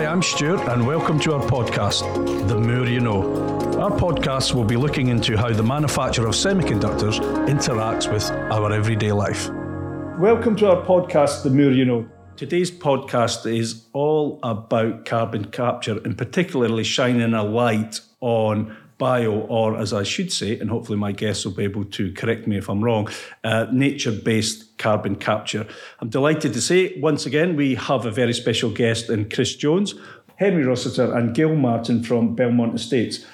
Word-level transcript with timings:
Hi, 0.00 0.06
I'm 0.06 0.22
Stewart, 0.22 0.66
and 0.66 0.86
welcome 0.86 1.20
to 1.20 1.34
our 1.34 1.42
podcast, 1.42 2.48
The 2.48 2.58
Moore 2.58 2.86
You 2.86 3.00
Know. 3.00 3.20
Our 3.78 3.90
podcast 3.90 4.54
will 4.54 4.64
be 4.64 4.78
looking 4.78 5.08
into 5.08 5.36
how 5.36 5.52
the 5.52 5.62
manufacture 5.62 6.26
of 6.26 6.32
semiconductors 6.32 7.20
interacts 7.46 8.10
with 8.10 8.30
our 8.50 8.72
everyday 8.72 9.12
life. 9.12 9.50
Welcome 10.18 10.56
to 10.56 10.70
our 10.70 10.86
podcast, 10.86 11.42
The 11.42 11.50
Moore 11.50 11.72
You 11.72 11.84
Know. 11.84 12.08
Today's 12.36 12.70
podcast 12.70 13.44
is 13.44 13.84
all 13.92 14.40
about 14.42 15.04
carbon 15.04 15.44
capture 15.44 16.00
and 16.02 16.16
particularly 16.16 16.84
shining 16.84 17.34
a 17.34 17.44
light 17.44 18.00
on 18.22 18.74
bio, 19.00 19.40
or 19.48 19.76
as 19.78 19.92
I 19.92 20.04
should 20.04 20.30
say, 20.30 20.60
and 20.60 20.70
hopefully 20.70 20.98
my 20.98 21.10
guests 21.10 21.44
will 21.44 21.54
be 21.54 21.64
able 21.64 21.86
to 21.86 22.12
correct 22.12 22.46
me 22.46 22.58
if 22.58 22.68
I'm 22.68 22.84
wrong, 22.84 23.08
uh, 23.42 23.66
nature 23.72 24.12
based 24.12 24.78
carbon 24.78 25.16
capture. 25.16 25.66
I'm 26.00 26.10
delighted 26.10 26.52
to 26.52 26.60
say, 26.60 26.96
once 27.00 27.26
again, 27.26 27.56
we 27.56 27.74
have 27.74 28.06
a 28.06 28.10
very 28.12 28.34
special 28.34 28.70
guest 28.70 29.08
in 29.08 29.30
Chris 29.30 29.56
Jones, 29.56 29.94
Henry 30.36 30.64
Rossiter, 30.64 31.12
and 31.16 31.34
Gil 31.34 31.56
Martin 31.56 32.04
from 32.04 32.36
Belmont 32.36 32.74
Estates. 32.74 33.26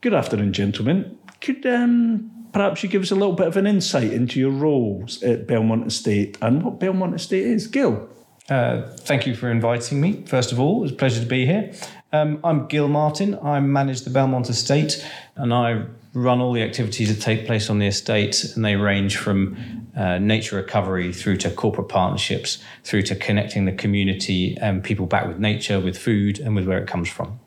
Good 0.00 0.14
afternoon, 0.14 0.52
gentlemen. 0.52 1.18
Could 1.40 1.66
um, 1.66 2.30
perhaps 2.52 2.82
you 2.82 2.88
give 2.88 3.02
us 3.02 3.10
a 3.10 3.16
little 3.16 3.34
bit 3.34 3.48
of 3.48 3.56
an 3.56 3.66
insight 3.66 4.12
into 4.12 4.38
your 4.38 4.52
roles 4.52 5.22
at 5.24 5.46
Belmont 5.48 5.86
Estate 5.86 6.38
and 6.40 6.62
what 6.62 6.78
Belmont 6.78 7.14
Estate 7.14 7.44
is? 7.44 7.66
Gil. 7.66 8.08
Uh, 8.48 8.82
thank 9.00 9.26
you 9.26 9.34
for 9.34 9.50
inviting 9.50 10.00
me. 10.00 10.24
First 10.26 10.52
of 10.52 10.60
all, 10.60 10.82
it's 10.82 10.92
a 10.92 10.96
pleasure 10.96 11.20
to 11.20 11.26
be 11.26 11.44
here. 11.44 11.72
Um, 12.12 12.40
I'm 12.42 12.66
Gil 12.68 12.88
Martin. 12.88 13.38
I 13.42 13.60
manage 13.60 14.02
the 14.02 14.10
Belmont 14.10 14.48
estate 14.48 15.06
and 15.36 15.52
I 15.52 15.84
run 16.14 16.40
all 16.40 16.52
the 16.52 16.62
activities 16.62 17.14
that 17.14 17.22
take 17.22 17.46
place 17.46 17.68
on 17.68 17.78
the 17.78 17.86
estate, 17.86 18.44
and 18.56 18.64
they 18.64 18.76
range 18.76 19.16
from 19.16 19.56
uh, 19.96 20.18
nature 20.18 20.56
recovery 20.56 21.12
through 21.12 21.36
to 21.36 21.50
corporate 21.50 21.88
partnerships, 21.88 22.58
through 22.82 23.02
to 23.02 23.14
connecting 23.14 23.66
the 23.66 23.72
community 23.72 24.56
and 24.60 24.82
people 24.82 25.06
back 25.06 25.26
with 25.28 25.38
nature, 25.38 25.78
with 25.78 25.98
food, 25.98 26.40
and 26.40 26.56
with 26.56 26.66
where 26.66 26.78
it 26.78 26.88
comes 26.88 27.08
from. 27.08 27.38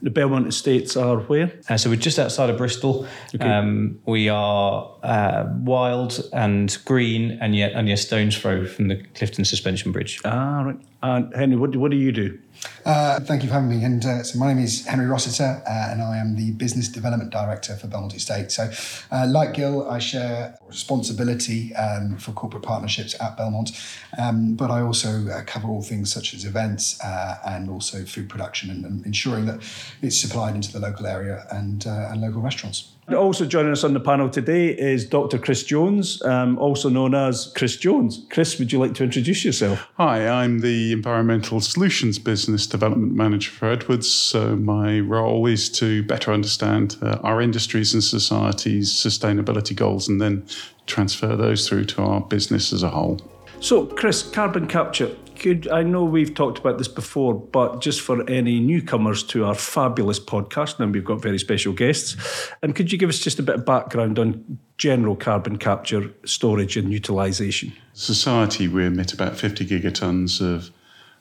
The 0.00 0.08
Belmont 0.08 0.46
Estates 0.46 0.96
are 0.96 1.18
where? 1.18 1.52
Uh, 1.68 1.76
so 1.76 1.90
we're 1.90 1.96
just 1.96 2.18
outside 2.18 2.48
of 2.48 2.56
Bristol. 2.56 3.06
Okay. 3.34 3.46
Um, 3.46 3.98
we 4.06 4.28
are 4.30 4.90
uh, 5.02 5.44
wild 5.58 6.26
and 6.32 6.76
green, 6.86 7.38
and 7.40 7.54
yet 7.54 7.74
only 7.74 7.92
a 7.92 7.96
stone's 7.96 8.38
throw 8.38 8.66
from 8.66 8.88
the 8.88 8.96
Clifton 9.14 9.44
Suspension 9.44 9.92
Bridge. 9.92 10.20
Ah, 10.24 10.62
right. 10.62 10.80
And 11.02 11.34
Henry, 11.34 11.56
what 11.56 11.72
do, 11.72 11.80
what 11.80 11.90
do 11.90 11.98
you 11.98 12.12
do? 12.12 12.38
Uh, 12.84 13.20
thank 13.20 13.42
you 13.42 13.48
for 13.48 13.54
having 13.54 13.68
me. 13.68 13.84
And 13.84 14.04
uh, 14.04 14.22
so 14.22 14.38
my 14.38 14.52
name 14.52 14.62
is 14.64 14.86
Henry 14.86 15.06
Rossiter, 15.06 15.62
uh, 15.66 15.88
and 15.90 16.00
I 16.00 16.16
am 16.16 16.36
the 16.36 16.52
Business 16.52 16.88
Development 16.88 17.30
Director 17.30 17.76
for 17.76 17.86
Belmont 17.86 18.14
Estate. 18.14 18.50
So, 18.50 18.70
uh, 19.12 19.26
like 19.28 19.54
Gil, 19.54 19.88
I 19.88 19.98
share 19.98 20.58
responsibility 20.66 21.74
um, 21.74 22.16
for 22.16 22.32
corporate 22.32 22.62
partnerships 22.62 23.14
at 23.20 23.36
Belmont, 23.36 23.72
um, 24.18 24.54
but 24.54 24.70
I 24.70 24.80
also 24.80 25.28
uh, 25.28 25.42
cover 25.44 25.68
all 25.68 25.82
things 25.82 26.12
such 26.12 26.34
as 26.34 26.44
events 26.44 26.98
uh, 27.02 27.38
and 27.46 27.68
also 27.68 28.04
food 28.04 28.28
production 28.28 28.70
and, 28.70 28.84
and, 28.84 29.04
ensuring 29.06 29.46
that 29.46 29.60
it's 30.02 30.18
supplied 30.18 30.54
into 30.54 30.72
the 30.72 30.80
local 30.80 31.06
area 31.06 31.46
and, 31.50 31.84
and 31.86 32.20
local 32.20 32.40
restaurants. 32.40 32.92
Also 33.16 33.46
joining 33.46 33.72
us 33.72 33.84
on 33.84 33.94
the 33.94 34.00
panel 34.00 34.28
today 34.28 34.68
is 34.68 35.06
Dr. 35.06 35.38
Chris 35.38 35.64
Jones, 35.64 36.20
um, 36.26 36.58
also 36.58 36.90
known 36.90 37.14
as 37.14 37.50
Chris 37.56 37.76
Jones. 37.76 38.26
Chris, 38.28 38.58
would 38.58 38.70
you 38.70 38.78
like 38.78 38.92
to 38.94 39.04
introduce 39.04 39.46
yourself? 39.46 39.88
Hi, 39.96 40.28
I'm 40.28 40.58
the 40.58 40.92
Environmental 40.92 41.62
Solutions 41.62 42.18
Business 42.18 42.66
Development 42.66 43.14
Manager 43.14 43.50
for 43.50 43.70
Edwards. 43.70 44.10
So 44.10 44.56
my 44.56 45.00
role 45.00 45.46
is 45.46 45.70
to 45.70 46.02
better 46.02 46.34
understand 46.34 46.96
uh, 47.00 47.18
our 47.22 47.40
industries 47.40 47.94
and 47.94 48.04
society's 48.04 48.92
sustainability 48.92 49.74
goals 49.74 50.06
and 50.06 50.20
then 50.20 50.46
transfer 50.86 51.34
those 51.34 51.66
through 51.66 51.86
to 51.86 52.02
our 52.02 52.20
business 52.20 52.74
as 52.74 52.82
a 52.82 52.90
whole. 52.90 53.18
So, 53.60 53.86
Chris, 53.86 54.22
carbon 54.22 54.68
capture 54.68 55.16
could 55.38 55.68
I 55.68 55.82
know 55.82 56.04
we've 56.04 56.34
talked 56.34 56.58
about 56.58 56.78
this 56.78 56.88
before, 56.88 57.34
but 57.34 57.80
just 57.80 58.00
for 58.00 58.28
any 58.28 58.60
newcomers 58.60 59.22
to 59.24 59.44
our 59.44 59.54
fabulous 59.54 60.20
podcast, 60.20 60.80
and 60.80 60.92
we've 60.92 61.04
got 61.04 61.22
very 61.22 61.38
special 61.38 61.72
guests, 61.72 62.16
and 62.62 62.74
could 62.74 62.92
you 62.92 62.98
give 62.98 63.08
us 63.08 63.18
just 63.18 63.38
a 63.38 63.42
bit 63.42 63.56
of 63.56 63.64
background 63.64 64.18
on 64.18 64.58
general 64.76 65.16
carbon 65.16 65.56
capture, 65.58 66.12
storage, 66.24 66.76
and 66.76 66.92
utilisation? 66.92 67.72
Society, 67.92 68.68
we 68.68 68.86
emit 68.86 69.12
about 69.12 69.36
50 69.36 69.66
gigatons 69.66 70.40
of 70.40 70.70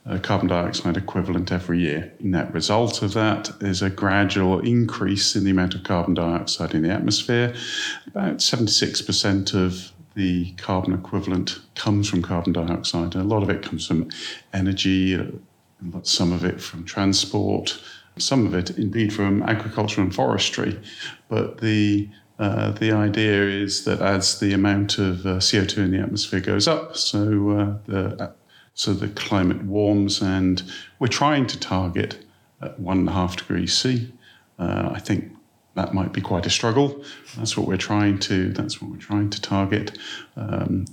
uh, 0.07 0.17
carbon 0.19 0.47
dioxide 0.47 0.97
equivalent 0.97 1.51
every 1.51 1.79
year. 1.79 2.13
Net 2.19 2.53
result 2.53 3.01
of 3.01 3.13
that 3.13 3.51
is 3.61 3.81
a 3.81 3.89
gradual 3.89 4.59
increase 4.59 5.35
in 5.35 5.43
the 5.43 5.51
amount 5.51 5.75
of 5.75 5.83
carbon 5.83 6.13
dioxide 6.13 6.73
in 6.73 6.83
the 6.83 6.89
atmosphere. 6.89 7.53
About 8.07 8.37
76% 8.37 9.53
of 9.53 9.91
the 10.17 10.51
carbon 10.53 10.93
equivalent 10.93 11.59
comes 11.75 12.09
from 12.09 12.23
carbon 12.23 12.51
dioxide. 12.51 13.13
A 13.13 13.23
lot 13.23 13.43
of 13.43 13.51
it 13.51 13.61
comes 13.61 13.85
from 13.85 14.09
energy, 14.51 15.15
uh, 15.15 15.25
some 16.01 16.33
of 16.33 16.43
it 16.43 16.59
from 16.59 16.83
transport, 16.85 17.79
some 18.17 18.47
of 18.47 18.55
it 18.55 18.71
indeed 18.79 19.13
from 19.13 19.43
agriculture 19.43 20.01
and 20.01 20.13
forestry. 20.13 20.81
But 21.29 21.59
the 21.59 22.09
uh, 22.39 22.71
the 22.71 22.91
idea 22.91 23.43
is 23.43 23.85
that 23.85 24.01
as 24.01 24.39
the 24.39 24.53
amount 24.53 24.97
of 24.97 25.25
uh, 25.25 25.37
CO2 25.37 25.77
in 25.77 25.91
the 25.91 25.99
atmosphere 25.99 26.39
goes 26.39 26.67
up, 26.67 26.97
so 26.97 27.51
uh, 27.51 27.77
the 27.85 28.23
uh, 28.23 28.31
so 28.73 28.93
the 28.93 29.09
climate 29.09 29.63
warms, 29.65 30.19
and 30.19 30.63
we're 30.97 31.07
trying 31.07 31.45
to 31.45 31.59
target 31.59 32.25
at 32.59 32.79
one 32.79 32.99
and 32.99 33.09
a 33.09 33.11
half 33.11 33.37
degrees 33.37 33.77
C. 33.77 34.11
Uh, 34.57 34.89
I 34.93 34.99
think 34.99 35.36
that 35.77 35.93
might 35.93 36.11
be 36.11 36.21
quite 36.21 36.45
a 36.47 36.49
struggle. 36.49 37.03
That's 37.37 37.55
what 37.55 37.67
we're 37.67 37.77
trying 37.77 38.17
to. 38.21 38.51
That's 38.51 38.81
what 38.81 38.91
we're 38.91 38.97
trying 38.97 39.29
to 39.29 39.39
target. 39.39 39.97
Um, 40.35 40.85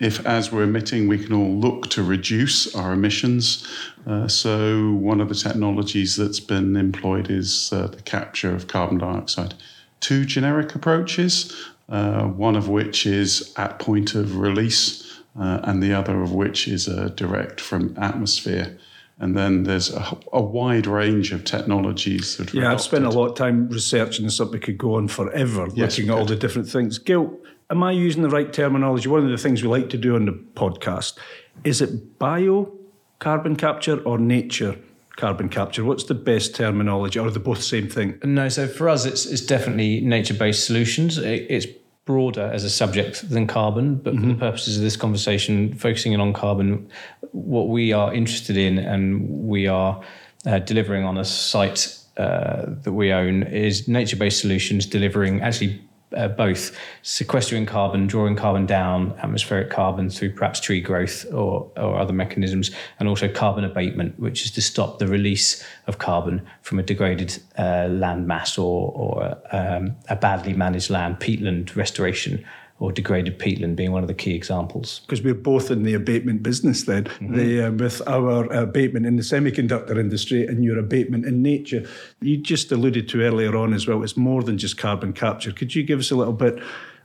if, 0.00 0.26
as 0.26 0.50
we're 0.50 0.64
emitting, 0.64 1.06
we 1.06 1.24
can 1.24 1.32
all 1.32 1.54
look 1.54 1.88
to 1.90 2.02
reduce 2.02 2.74
our 2.74 2.92
emissions. 2.92 3.64
Uh, 4.04 4.26
so, 4.26 4.94
one 4.94 5.20
of 5.20 5.28
the 5.28 5.36
technologies 5.36 6.16
that's 6.16 6.40
been 6.40 6.74
employed 6.74 7.30
is 7.30 7.72
uh, 7.72 7.86
the 7.86 8.02
capture 8.02 8.52
of 8.52 8.66
carbon 8.66 8.98
dioxide. 8.98 9.54
Two 10.00 10.24
generic 10.24 10.74
approaches, 10.74 11.68
uh, 11.88 12.24
one 12.24 12.56
of 12.56 12.68
which 12.68 13.06
is 13.06 13.54
at 13.56 13.78
point 13.78 14.16
of 14.16 14.38
release, 14.38 15.20
uh, 15.38 15.60
and 15.62 15.80
the 15.80 15.94
other 15.94 16.20
of 16.20 16.32
which 16.32 16.66
is 16.66 16.86
direct 17.14 17.60
from 17.60 17.96
atmosphere. 17.96 18.76
And 19.18 19.36
then 19.36 19.62
there's 19.64 19.92
a, 19.92 20.18
a 20.32 20.42
wide 20.42 20.86
range 20.86 21.32
of 21.32 21.44
technologies 21.44 22.36
that 22.38 22.52
Yeah, 22.52 22.72
I've 22.72 22.80
spent 22.80 23.04
a 23.04 23.10
lot 23.10 23.30
of 23.30 23.36
time 23.36 23.68
researching 23.68 24.24
this 24.24 24.40
up. 24.40 24.50
We 24.50 24.58
could 24.58 24.78
go 24.78 24.94
on 24.94 25.08
forever 25.08 25.68
yes, 25.74 25.98
looking 25.98 26.10
at 26.10 26.18
all 26.18 26.24
the 26.24 26.36
different 26.36 26.68
things. 26.68 26.98
Gil, 26.98 27.38
am 27.70 27.82
I 27.82 27.92
using 27.92 28.22
the 28.22 28.30
right 28.30 28.52
terminology? 28.52 29.08
One 29.08 29.24
of 29.24 29.30
the 29.30 29.38
things 29.38 29.62
we 29.62 29.68
like 29.68 29.90
to 29.90 29.98
do 29.98 30.16
on 30.16 30.26
the 30.26 30.32
podcast 30.32 31.18
is 31.64 31.80
it 31.80 32.18
bio 32.18 32.72
carbon 33.18 33.54
capture 33.56 34.00
or 34.02 34.18
nature 34.18 34.76
carbon 35.16 35.48
capture? 35.48 35.84
What's 35.84 36.04
the 36.04 36.14
best 36.14 36.54
terminology, 36.54 37.18
or 37.18 37.26
are 37.26 37.30
they 37.30 37.38
both 37.40 37.58
the 37.58 37.64
same 37.64 37.88
thing? 37.88 38.18
No, 38.24 38.48
so 38.48 38.66
for 38.66 38.88
us, 38.88 39.04
it's, 39.04 39.26
it's 39.26 39.42
definitely 39.42 40.00
nature 40.00 40.34
based 40.34 40.66
solutions. 40.66 41.18
It, 41.18 41.46
it's 41.48 41.66
broader 42.04 42.50
as 42.52 42.64
a 42.64 42.70
subject 42.70 43.28
than 43.30 43.46
carbon, 43.46 43.96
but 43.96 44.14
mm-hmm. 44.14 44.22
for 44.22 44.34
the 44.34 44.38
purposes 44.38 44.76
of 44.76 44.82
this 44.82 44.96
conversation, 44.96 45.74
focusing 45.74 46.12
in 46.12 46.20
on 46.20 46.32
carbon, 46.32 46.88
what 47.32 47.68
we 47.68 47.92
are 47.92 48.12
interested 48.12 48.56
in 48.56 48.78
and 48.78 49.28
we 49.28 49.66
are 49.66 50.02
uh, 50.46 50.58
delivering 50.58 51.04
on 51.04 51.16
a 51.18 51.24
site 51.24 51.96
uh, 52.16 52.66
that 52.66 52.92
we 52.92 53.12
own 53.12 53.44
is 53.44 53.88
nature 53.88 54.16
based 54.16 54.40
solutions 54.40 54.84
delivering 54.84 55.40
actually 55.40 55.80
uh, 56.14 56.28
both 56.28 56.76
sequestering 57.02 57.66
carbon, 57.66 58.06
drawing 58.06 58.36
carbon 58.36 58.66
down, 58.66 59.12
atmospheric 59.22 59.70
carbon 59.70 60.10
through 60.10 60.32
perhaps 60.32 60.60
tree 60.60 60.80
growth 60.80 61.26
or, 61.32 61.70
or 61.76 61.98
other 61.98 62.12
mechanisms, 62.12 62.70
and 62.98 63.08
also 63.08 63.28
carbon 63.28 63.64
abatement, 63.64 64.18
which 64.18 64.44
is 64.44 64.50
to 64.52 64.62
stop 64.62 64.98
the 64.98 65.06
release 65.06 65.64
of 65.86 65.98
carbon 65.98 66.46
from 66.62 66.78
a 66.78 66.82
degraded 66.82 67.42
uh, 67.58 67.88
land 67.90 68.26
mass 68.26 68.58
or, 68.58 68.92
or 68.92 69.38
um, 69.52 69.96
a 70.08 70.16
badly 70.16 70.52
managed 70.52 70.90
land, 70.90 71.18
peatland 71.20 71.74
restoration 71.76 72.44
or 72.78 72.90
degraded 72.90 73.38
peatland 73.38 73.76
being 73.76 73.92
one 73.92 74.02
of 74.02 74.08
the 74.08 74.14
key 74.14 74.34
examples. 74.34 75.00
Because 75.00 75.22
we're 75.22 75.34
both 75.34 75.70
in 75.70 75.82
the 75.84 75.94
abatement 75.94 76.42
business 76.42 76.82
then, 76.82 77.04
mm-hmm. 77.04 77.34
the, 77.34 77.68
uh, 77.68 77.70
with 77.70 78.02
our 78.08 78.44
abatement 78.52 79.06
in 79.06 79.16
the 79.16 79.22
semiconductor 79.22 79.98
industry 79.98 80.46
and 80.46 80.64
your 80.64 80.78
abatement 80.78 81.24
in 81.24 81.42
nature. 81.42 81.88
You 82.20 82.38
just 82.38 82.72
alluded 82.72 83.08
to 83.10 83.22
earlier 83.22 83.56
on 83.56 83.72
as 83.72 83.86
well, 83.86 84.02
it's 84.02 84.16
more 84.16 84.42
than 84.42 84.58
just 84.58 84.78
carbon 84.78 85.12
capture. 85.12 85.52
Could 85.52 85.74
you 85.74 85.82
give 85.82 86.00
us 86.00 86.10
a 86.10 86.16
little 86.16 86.32
bit? 86.32 86.60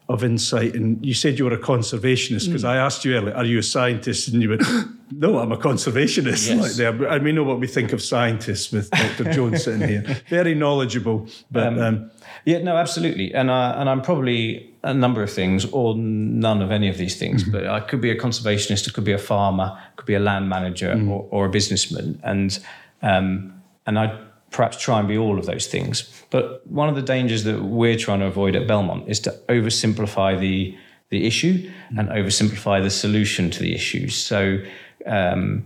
Of 0.10 0.24
insight. 0.24 0.74
And 0.74 1.06
you 1.06 1.14
said 1.14 1.38
you 1.38 1.46
were 1.46 1.54
a 1.54 1.60
conservationist 1.60 2.48
because 2.48 2.64
mm. 2.64 2.70
I 2.70 2.78
asked 2.78 3.04
you 3.04 3.16
earlier, 3.16 3.36
are 3.36 3.44
you 3.44 3.60
a 3.60 3.64
scientist? 3.64 4.30
And 4.30 4.42
you 4.42 4.50
went, 4.50 4.64
no, 5.12 5.40
I'm 5.40 5.52
a 5.52 5.58
conservationist. 5.58 6.48
Yes. 6.48 6.80
Like 6.80 7.12
and 7.12 7.24
we 7.24 7.32
know 7.34 7.44
what 7.44 7.60
we 7.60 7.68
think 7.68 7.92
of 7.92 8.02
scientists 8.02 8.72
with 8.72 8.90
Dr. 8.90 9.32
Jones 9.34 9.66
sitting 9.66 9.88
here. 9.88 10.04
Very 10.30 10.56
knowledgeable. 10.56 11.28
But 11.52 11.68
um, 11.68 11.80
um, 11.80 12.12
yeah, 12.46 12.60
no, 12.60 12.78
absolutely. 12.78 13.34
And, 13.34 13.50
uh, 13.50 13.76
and 13.78 13.90
I'm 13.90 14.02
probably 14.02 14.74
a 14.84 14.94
number 14.94 15.22
of 15.22 15.32
things 15.32 15.66
or 15.66 15.96
none 15.96 16.62
of 16.62 16.72
any 16.72 16.88
of 16.88 16.98
these 16.98 17.20
things. 17.20 17.44
Mm-hmm. 17.44 17.52
But 17.52 17.68
I 17.68 17.82
could 17.82 18.00
be 18.00 18.10
a 18.10 18.18
conservationist, 18.18 18.88
I 18.88 18.94
could 18.94 19.04
be 19.04 19.12
a 19.12 19.18
farmer, 19.18 19.78
could 19.98 20.06
be 20.06 20.16
a 20.16 20.20
land 20.20 20.48
manager 20.48 20.94
mm-hmm. 20.94 21.12
or, 21.12 21.28
or, 21.32 21.46
a 21.48 21.50
businessman. 21.50 22.22
And, 22.24 22.58
um, 23.02 23.62
and 23.86 24.00
I 24.00 24.27
perhaps 24.52 24.78
try 24.78 25.00
and 25.00 25.08
be 25.08 25.18
all 25.18 25.38
of 25.38 25.46
those 25.46 25.68
things. 25.68 26.24
But 26.30 26.66
one 26.68 26.90
of 26.90 26.96
the 26.96 27.02
dangers 27.02 27.44
that 27.44 27.62
we're 27.62 27.98
trying 27.98 28.20
to 28.20 28.26
avoid 28.26 28.56
at 28.56 28.68
Belmont 28.68 29.08
is 29.08 29.20
to 29.22 29.32
oversimplify 29.50 30.40
the, 30.40 30.78
the 31.10 31.26
issue 31.26 31.70
and 31.98 32.10
oversimplify 32.10 32.82
the 32.82 32.90
solution 32.90 33.50
to 33.52 33.60
the 33.60 33.74
issues. 33.74 34.16
So 34.16 34.60
um, 35.06 35.66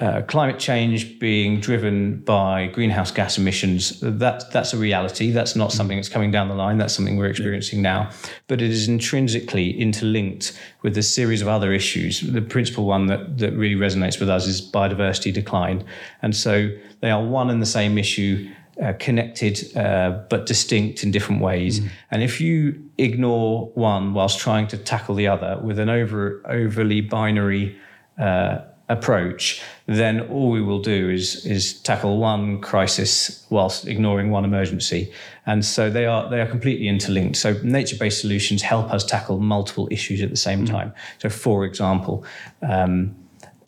uh, 0.00 0.22
climate 0.22 0.58
change 0.58 1.20
being 1.20 1.60
driven 1.60 2.18
by 2.20 2.66
greenhouse 2.66 3.12
gas 3.12 3.38
emissions, 3.38 4.00
that, 4.00 4.50
that's 4.50 4.72
a 4.72 4.76
reality. 4.76 5.30
That's 5.30 5.54
not 5.54 5.70
something 5.70 5.96
that's 5.96 6.08
coming 6.08 6.32
down 6.32 6.48
the 6.48 6.54
line. 6.54 6.78
That's 6.78 6.92
something 6.92 7.16
we're 7.16 7.28
experiencing 7.28 7.80
now. 7.80 8.10
But 8.48 8.60
it 8.60 8.70
is 8.70 8.88
intrinsically 8.88 9.70
interlinked 9.70 10.58
with 10.82 10.98
a 10.98 11.02
series 11.02 11.42
of 11.42 11.48
other 11.48 11.72
issues. 11.72 12.20
The 12.20 12.42
principal 12.42 12.86
one 12.86 13.06
that, 13.06 13.38
that 13.38 13.52
really 13.52 13.76
resonates 13.76 14.18
with 14.18 14.28
us 14.28 14.48
is 14.48 14.60
biodiversity 14.60 15.32
decline. 15.32 15.84
And 16.22 16.34
so 16.34 16.70
they 17.00 17.12
are 17.12 17.22
one 17.22 17.48
and 17.48 17.62
the 17.62 17.66
same 17.66 17.96
issue. 17.96 18.50
Uh, 18.82 18.92
connected 18.94 19.76
uh, 19.76 20.20
but 20.28 20.46
distinct 20.46 21.04
in 21.04 21.12
different 21.12 21.40
ways. 21.40 21.78
Mm. 21.78 21.90
And 22.10 22.22
if 22.24 22.40
you 22.40 22.90
ignore 22.98 23.66
one 23.76 24.14
whilst 24.14 24.40
trying 24.40 24.66
to 24.66 24.76
tackle 24.76 25.14
the 25.14 25.28
other 25.28 25.60
with 25.62 25.78
an 25.78 25.88
over 25.88 26.42
overly 26.44 27.00
binary 27.00 27.78
uh, 28.18 28.62
approach, 28.88 29.62
then 29.86 30.20
all 30.28 30.50
we 30.50 30.60
will 30.60 30.80
do 30.80 31.08
is 31.08 31.46
is 31.46 31.80
tackle 31.80 32.18
one 32.18 32.60
crisis 32.60 33.46
whilst 33.50 33.86
ignoring 33.86 34.30
one 34.30 34.44
emergency. 34.44 35.12
And 35.46 35.64
so 35.64 35.90
they 35.90 36.06
are 36.06 36.28
they 36.28 36.40
are 36.40 36.46
completely 36.46 36.88
interlinked. 36.88 37.36
So 37.36 37.54
nature-based 37.62 38.20
solutions 38.20 38.62
help 38.62 38.92
us 38.92 39.04
tackle 39.04 39.40
multiple 39.40 39.88
issues 39.90 40.22
at 40.22 40.30
the 40.30 40.36
same 40.36 40.64
mm-hmm. 40.64 40.74
time. 40.74 40.94
So, 41.18 41.28
for 41.28 41.64
example. 41.64 42.24
Um, 42.62 43.16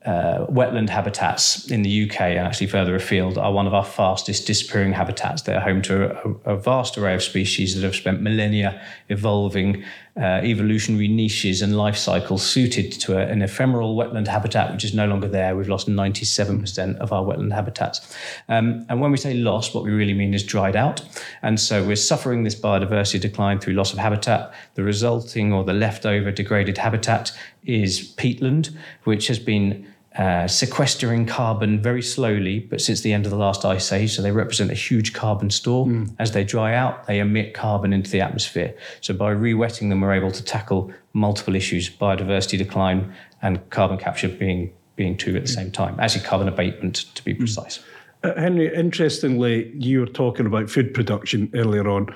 uh, 0.05 0.47
wetland 0.47 0.89
habitats 0.89 1.69
in 1.69 1.83
the 1.83 2.09
UK 2.09 2.21
and 2.21 2.47
actually 2.47 2.69
further 2.69 2.95
afield 2.95 3.37
are 3.37 3.53
one 3.53 3.67
of 3.67 3.75
our 3.75 3.85
fastest 3.85 4.47
disappearing 4.47 4.93
habitats. 4.93 5.43
They're 5.43 5.59
home 5.59 5.83
to 5.83 6.39
a, 6.47 6.53
a 6.53 6.57
vast 6.57 6.97
array 6.97 7.17
of 7.17 7.25
species 7.25 7.75
that 7.75 7.83
have 7.83 7.97
spent 7.97 8.23
millennia 8.23 8.81
evolving 9.09 9.83
uh, 10.19 10.41
evolutionary 10.43 11.09
niches 11.09 11.61
and 11.61 11.77
life 11.77 11.97
cycles 11.97 12.43
suited 12.43 12.91
to 12.93 13.19
a, 13.19 13.27
an 13.27 13.43
ephemeral 13.43 13.97
wetland 13.97 14.27
habitat, 14.27 14.73
which 14.73 14.85
is 14.85 14.95
no 14.95 15.07
longer 15.07 15.29
there. 15.29 15.55
We've 15.55 15.69
lost 15.69 15.89
97% 15.89 16.97
of 16.99 17.13
our 17.13 17.23
wetland 17.23 17.53
habitats. 17.53 18.17
Um, 18.49 18.87
and 18.89 19.01
when 19.01 19.11
we 19.11 19.19
say 19.19 19.35
lost, 19.35 19.75
what 19.75 19.85
we 19.85 19.91
really 19.91 20.15
mean 20.15 20.33
is 20.33 20.43
dried 20.43 20.75
out. 20.75 21.03
And 21.43 21.61
so 21.61 21.87
we're 21.87 21.97
suffering 21.97 22.45
this 22.45 22.55
biodiversity 22.55 23.21
decline 23.21 23.59
through 23.59 23.75
loss 23.75 23.93
of 23.93 23.99
habitat. 23.99 24.53
The 24.75 24.85
resulting 24.85 25.53
or 25.53 25.65
the 25.65 25.75
leftover 25.75 26.31
degraded 26.31 26.79
habitat 26.79 27.33
is 27.65 28.15
peatland, 28.15 28.75
which 29.05 29.27
has 29.27 29.39
been 29.39 29.87
uh, 30.19 30.49
sequestering 30.49 31.27
carbon 31.27 31.81
very 31.81 32.01
slowly, 32.01 32.61
but 32.61 32.81
since 32.81 33.03
the 33.03 33.13
end 33.13 33.27
of 33.27 33.31
the 33.31 33.37
last 33.37 33.67
ice 33.67 33.93
age, 33.93 34.15
so 34.15 34.23
they 34.23 34.33
represent 34.33 34.71
a 34.71 34.75
huge 34.75 35.13
carbon 35.13 35.51
store. 35.51 35.87
Mm. 35.87 36.15
As 36.19 36.33
they 36.33 36.43
dry 36.43 36.75
out, 36.75 37.07
they 37.07 37.21
emit 37.21 37.53
carbon 37.53 37.93
into 37.93 38.11
the 38.11 38.23
atmosphere. 38.23 38.75
So 39.03 39.13
by 39.13 39.31
re-wetting 39.31 39.91
them, 39.91 40.01
we're 40.01 40.15
able 40.15 40.31
to 40.31 40.43
tackle 40.43 40.91
multiple 41.13 41.55
issues: 41.55 41.91
biodiversity 41.91 42.57
decline 42.57 43.15
and 43.43 43.69
carbon 43.69 43.99
capture 43.99 44.29
being 44.29 44.73
being 44.97 45.19
two 45.19 45.37
at 45.37 45.43
the 45.43 45.53
same 45.53 45.71
time. 45.71 46.01
Actually, 46.01 46.25
carbon 46.25 46.49
abatement, 46.49 47.05
to 47.15 47.23
be 47.23 47.35
mm. 47.35 47.39
precise. 47.39 47.81
Uh, 48.23 48.35
Henry, 48.41 48.75
interestingly, 48.75 49.71
you 49.77 50.01
were 50.01 50.07
talking 50.07 50.47
about 50.47 50.71
food 50.71 50.95
production 50.95 51.51
earlier 51.55 51.89
on. 51.89 52.09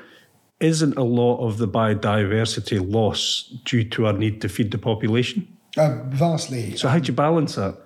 Isn't 0.58 0.96
a 0.96 1.04
lot 1.04 1.46
of 1.46 1.58
the 1.58 1.68
biodiversity 1.68 2.80
loss 2.80 3.54
due 3.64 3.84
to 3.84 4.06
our 4.06 4.14
need 4.14 4.40
to 4.40 4.48
feed 4.48 4.70
the 4.70 4.78
population? 4.78 5.46
Uh, 5.76 6.02
vastly. 6.06 6.76
So, 6.76 6.88
how 6.88 6.98
do 6.98 7.06
you 7.06 7.14
balance 7.14 7.54
that? 7.54 7.76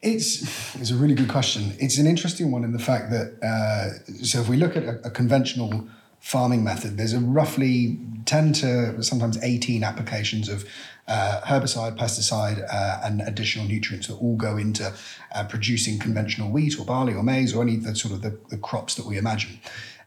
It's 0.00 0.76
it's 0.76 0.90
a 0.92 0.94
really 0.94 1.14
good 1.14 1.28
question. 1.28 1.72
It's 1.80 1.98
an 1.98 2.06
interesting 2.06 2.52
one 2.52 2.62
in 2.62 2.72
the 2.72 2.78
fact 2.78 3.10
that 3.10 3.42
uh, 3.42 4.22
so 4.22 4.40
if 4.40 4.48
we 4.48 4.56
look 4.56 4.76
at 4.76 4.84
a, 4.84 5.00
a, 5.04 5.10
conventional 5.10 5.88
farming 6.20 6.62
method, 6.62 6.96
there's 6.96 7.14
a 7.14 7.18
roughly 7.18 7.98
ten 8.24 8.52
to 8.54 9.02
sometimes 9.02 9.42
eighteen 9.42 9.82
applications 9.82 10.48
of 10.48 10.64
uh, 11.08 11.40
herbicide, 11.44 11.98
pesticide, 11.98 12.64
uh, 12.72 13.00
and 13.02 13.22
additional 13.22 13.66
nutrients 13.66 14.06
that 14.06 14.14
all 14.14 14.36
go 14.36 14.56
into 14.56 14.92
uh, 15.34 15.44
producing 15.44 15.98
conventional 15.98 16.48
wheat 16.50 16.78
or 16.78 16.84
barley 16.84 17.14
or 17.14 17.24
maize 17.24 17.52
or 17.52 17.62
any 17.62 17.74
of 17.74 17.82
the 17.82 17.96
sort 17.96 18.14
of 18.14 18.22
the, 18.22 18.38
the 18.50 18.58
crops 18.58 18.94
that 18.94 19.04
we 19.06 19.18
imagine. 19.18 19.58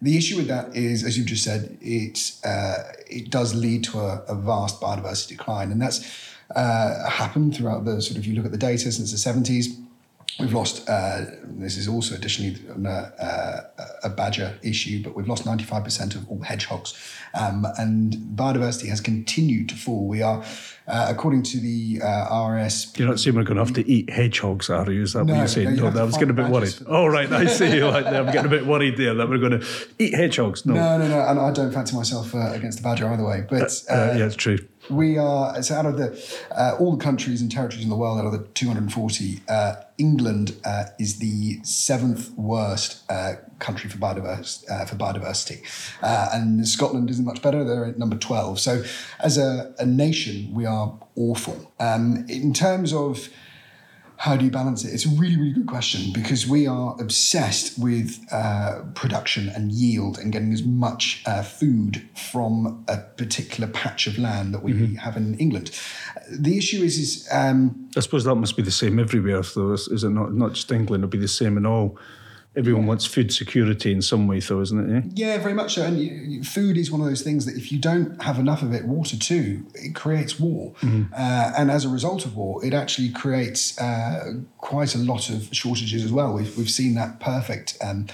The 0.02 0.16
issue 0.16 0.38
with 0.38 0.48
that 0.48 0.74
is, 0.74 1.04
as 1.04 1.18
you've 1.18 1.28
just 1.28 1.44
said, 1.44 1.78
it 1.82 2.32
uh, 2.46 2.76
it 3.08 3.30
does 3.30 3.54
lead 3.54 3.84
to 3.86 4.00
a, 4.00 4.24
a 4.30 4.36
vast 4.36 4.80
biodiversity 4.80 5.30
decline, 5.30 5.70
and 5.70 5.82
that's 5.82 6.31
uh, 6.56 7.10
happened 7.10 7.56
throughout 7.56 7.86
the 7.86 8.02
sort 8.02 8.18
of, 8.18 8.26
you 8.26 8.36
look 8.36 8.46
at 8.46 8.52
the 8.52 8.58
data 8.58 8.92
since 8.92 9.12
the 9.12 9.18
70s. 9.18 9.78
We've 10.40 10.54
lost, 10.54 10.88
uh, 10.90 11.26
this 11.44 11.78
is 11.78 11.88
also 11.88 12.16
additionally 12.16 12.58
a, 12.86 12.90
uh, 12.90 13.62
a, 14.04 14.10
badger 14.10 14.58
issue, 14.64 15.04
but 15.04 15.14
we've 15.14 15.28
lost 15.28 15.44
95% 15.44 16.16
of 16.16 16.28
all 16.30 16.42
hedgehogs. 16.42 16.98
Um, 17.34 17.68
and 17.78 18.14
biodiversity 18.14 18.88
has 18.88 19.02
continued 19.02 19.68
to 19.70 19.76
fall. 19.76 20.08
We 20.08 20.22
are, 20.22 20.42
uh, 20.88 21.08
according 21.10 21.44
to 21.44 21.60
the 21.60 22.02
uh, 22.02 22.48
RS. 22.48 22.94
You're 22.98 23.10
not 23.10 23.20
saying 23.20 23.36
we're 23.36 23.44
going 23.44 23.58
to 23.58 23.66
have 23.66 23.74
to 23.76 23.88
eat 23.88 24.10
hedgehogs, 24.10 24.70
are 24.70 24.90
you? 24.90 25.02
Is 25.04 25.14
that 25.14 25.26
no, 25.26 25.34
what 25.34 25.40
you're 25.40 25.48
saying? 25.48 25.76
No, 25.76 25.90
no 25.90 26.02
I 26.02 26.04
was 26.04 26.14
getting 26.14 26.30
a 26.30 26.34
bit 26.34 26.48
worried. 26.48 26.76
Oh, 26.88 27.08
right, 27.08 27.30
I 27.32 27.46
see. 27.46 27.82
I'm 27.84 28.26
getting 28.28 28.46
a 28.46 28.50
bit 28.50 28.66
worried 28.66 28.98
there 28.98 29.14
that 29.14 29.30
we're 29.30 29.38
going 29.38 29.60
to 29.60 29.68
eat 30.00 30.16
hedgehogs. 30.16 30.66
No, 30.66 30.76
no, 30.76 30.98
no, 30.98 31.08
no. 31.10 31.28
And 31.28 31.40
I 31.40 31.52
don't 31.52 31.74
fancy 31.74 31.96
myself 31.96 32.34
uh, 32.34 32.54
against 32.54 32.78
the 32.78 32.84
badger 32.84 33.08
either 33.10 33.26
way. 33.26 33.46
But 33.48 33.84
uh, 33.90 34.16
yeah, 34.18 34.26
it's 34.26 34.38
true 34.38 34.60
we 34.92 35.18
are 35.18 35.62
so 35.64 35.76
out 35.76 35.86
of 35.86 35.98
the 35.98 36.10
uh, 36.52 36.76
all 36.80 36.96
the 36.96 37.04
countries 37.04 37.42
and 37.42 37.52
territories 37.52 37.84
in 37.84 37.90
the 37.90 37.96
world 37.96 38.20
out 38.20 38.26
of 38.26 38.32
the 38.32 38.46
240 38.50 39.42
uh, 39.48 39.76
england 39.98 40.56
uh, 40.66 40.86
is 41.00 41.20
the 41.20 41.60
seventh 41.64 42.32
worst 42.32 43.04
uh, 43.10 43.34
country 43.60 43.90
for, 43.90 43.98
biodiversity, 43.98 44.70
uh, 44.72 44.86
for 44.86 44.96
biodiversity. 44.96 45.62
Uh, 46.02 46.30
and 46.34 46.68
scotland 46.68 47.10
isn't 47.10 47.26
much 47.26 47.42
better. 47.42 47.64
They're 47.64 47.86
at 47.86 47.98
number 47.98 48.18
12 48.18 48.60
so 48.60 48.84
as 49.20 49.38
a, 49.38 49.74
a 49.80 49.86
nation 49.86 50.54
we 50.54 50.66
are 50.66 50.98
awful. 51.16 51.72
Um, 51.80 52.26
in 52.30 52.54
terms 52.54 52.94
of 52.94 53.30
how 54.22 54.38
do 54.38 54.46
you 54.46 54.52
balance 54.52 54.86
it? 54.86 54.94
It's 54.94 55.08
a 55.08 55.10
really, 55.10 55.36
really 55.36 55.54
good 55.54 55.66
question 55.66 56.14
because 56.14 56.46
we 56.46 56.68
are 56.68 56.96
obsessed 57.02 57.80
with 57.80 58.24
uh, 58.32 58.84
production 58.94 59.50
and 59.50 59.72
yield 59.72 60.20
and 60.20 60.32
getting 60.32 60.54
as 60.54 60.62
much 60.62 61.24
uh, 61.26 61.42
food 61.42 62.08
from 62.16 62.86
a 62.88 62.98
particular 62.98 63.68
patch 63.68 64.06
of 64.06 64.20
land 64.20 64.54
that 64.54 64.62
we 64.62 64.74
mm-hmm. 64.74 64.94
have 64.98 65.18
in 65.18 65.34
England. 65.40 65.72
The 66.30 66.56
issue 66.56 66.84
is, 66.84 67.00
is 67.00 67.28
um, 67.32 67.90
I 67.98 68.02
suppose 68.02 68.24
that 68.26 68.36
must 68.36 68.56
be 68.56 68.62
the 68.62 68.70
same 68.70 69.00
everywhere, 69.00 69.42
though, 69.42 69.72
is 69.72 70.04
it 70.04 70.10
not? 70.10 70.36
Not 70.36 70.54
just 70.54 70.72
England; 70.72 71.04
it'll 71.04 71.10
be 71.10 71.18
the 71.18 71.28
same 71.28 71.58
in 71.58 71.66
all 71.66 71.98
everyone 72.56 72.86
wants 72.86 73.06
food 73.06 73.34
security 73.34 73.92
in 73.92 74.02
some 74.02 74.28
way, 74.28 74.40
though, 74.40 74.62
isn't 74.62 74.96
it? 74.96 75.04
Yeah, 75.14 75.38
very 75.38 75.54
much 75.54 75.76
so. 75.76 75.84
And 75.84 76.00
you, 76.00 76.12
you, 76.12 76.44
food 76.44 76.78
is 76.78 76.92
one 76.92 77.00
of 77.00 77.08
those 77.08 77.22
things 77.22 77.46
that 77.46 77.56
if 77.56 77.72
you 77.72 77.80
don't 77.80 78.22
have 78.22 78.40
enough 78.40 78.62
of 78.62 78.74
it, 78.74 78.86
water 78.86 79.18
too, 79.18 79.66
it 79.74 79.96
creates 79.96 80.40
war. 80.40 80.74
Mm-hmm. 80.82 81.14
Uh, 81.14 81.54
and 81.58 81.72
as 81.72 81.86
a 81.86 81.90
result 81.90 82.26
of 82.26 82.36
war, 82.36 82.64
it 82.66 82.74
actually 82.74 83.10
creates 83.10 83.80
uh, 83.80 84.34
quite 84.58 84.96
a 84.96 84.98
lot 84.98 85.30
of 85.30 85.48
shortages 85.54 86.04
as 86.04 86.12
well. 86.12 86.34
We've, 86.34 86.56
we've 86.58 86.70
seen 86.70 86.96
that 86.96 87.20
perfect. 87.20 87.78
Um, 87.82 88.08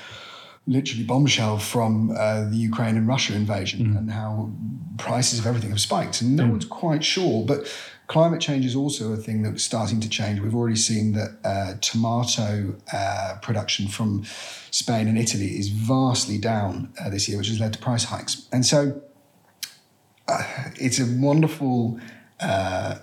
literally 0.67 1.03
bombshell 1.05 1.57
from 1.57 2.11
uh, 2.11 2.43
the 2.49 2.57
Ukraine 2.57 2.97
and 2.97 3.07
Russia 3.07 3.33
invasion 3.33 3.93
mm. 3.93 3.97
and 3.97 4.11
how 4.11 4.51
prices 4.97 5.39
of 5.39 5.47
everything 5.47 5.69
have 5.69 5.79
spiked. 5.79 6.21
And 6.21 6.35
no 6.35 6.43
mm. 6.43 6.51
one's 6.51 6.65
quite 6.65 7.03
sure. 7.05 7.45
But 7.45 7.73
Climate 8.07 8.39
change 8.39 8.65
is 8.65 8.73
also 8.73 9.11
a 9.11 9.17
thing 9.17 9.43
that's 9.43 9.61
starting 9.61 9.99
to 9.99 10.07
change. 10.07 10.39
We've 10.39 10.55
already 10.55 10.77
seen 10.77 11.11
that 11.11 11.37
uh, 11.43 11.73
tomato 11.81 12.75
uh, 12.93 13.37
production 13.41 13.89
from 13.89 14.23
Spain 14.71 15.09
and 15.09 15.17
Italy 15.17 15.59
is 15.59 15.67
vastly 15.67 16.37
down 16.37 16.93
uh, 17.01 17.09
this 17.09 17.27
year, 17.27 17.37
which 17.37 17.49
has 17.49 17.59
led 17.59 17.73
to 17.73 17.79
price 17.79 18.05
hikes. 18.05 18.47
And 18.53 18.65
so 18.65 19.01
uh, 20.29 20.41
it's 20.79 21.01
a 21.01 21.05
wonderful, 21.19 21.99
uh, 22.39 22.99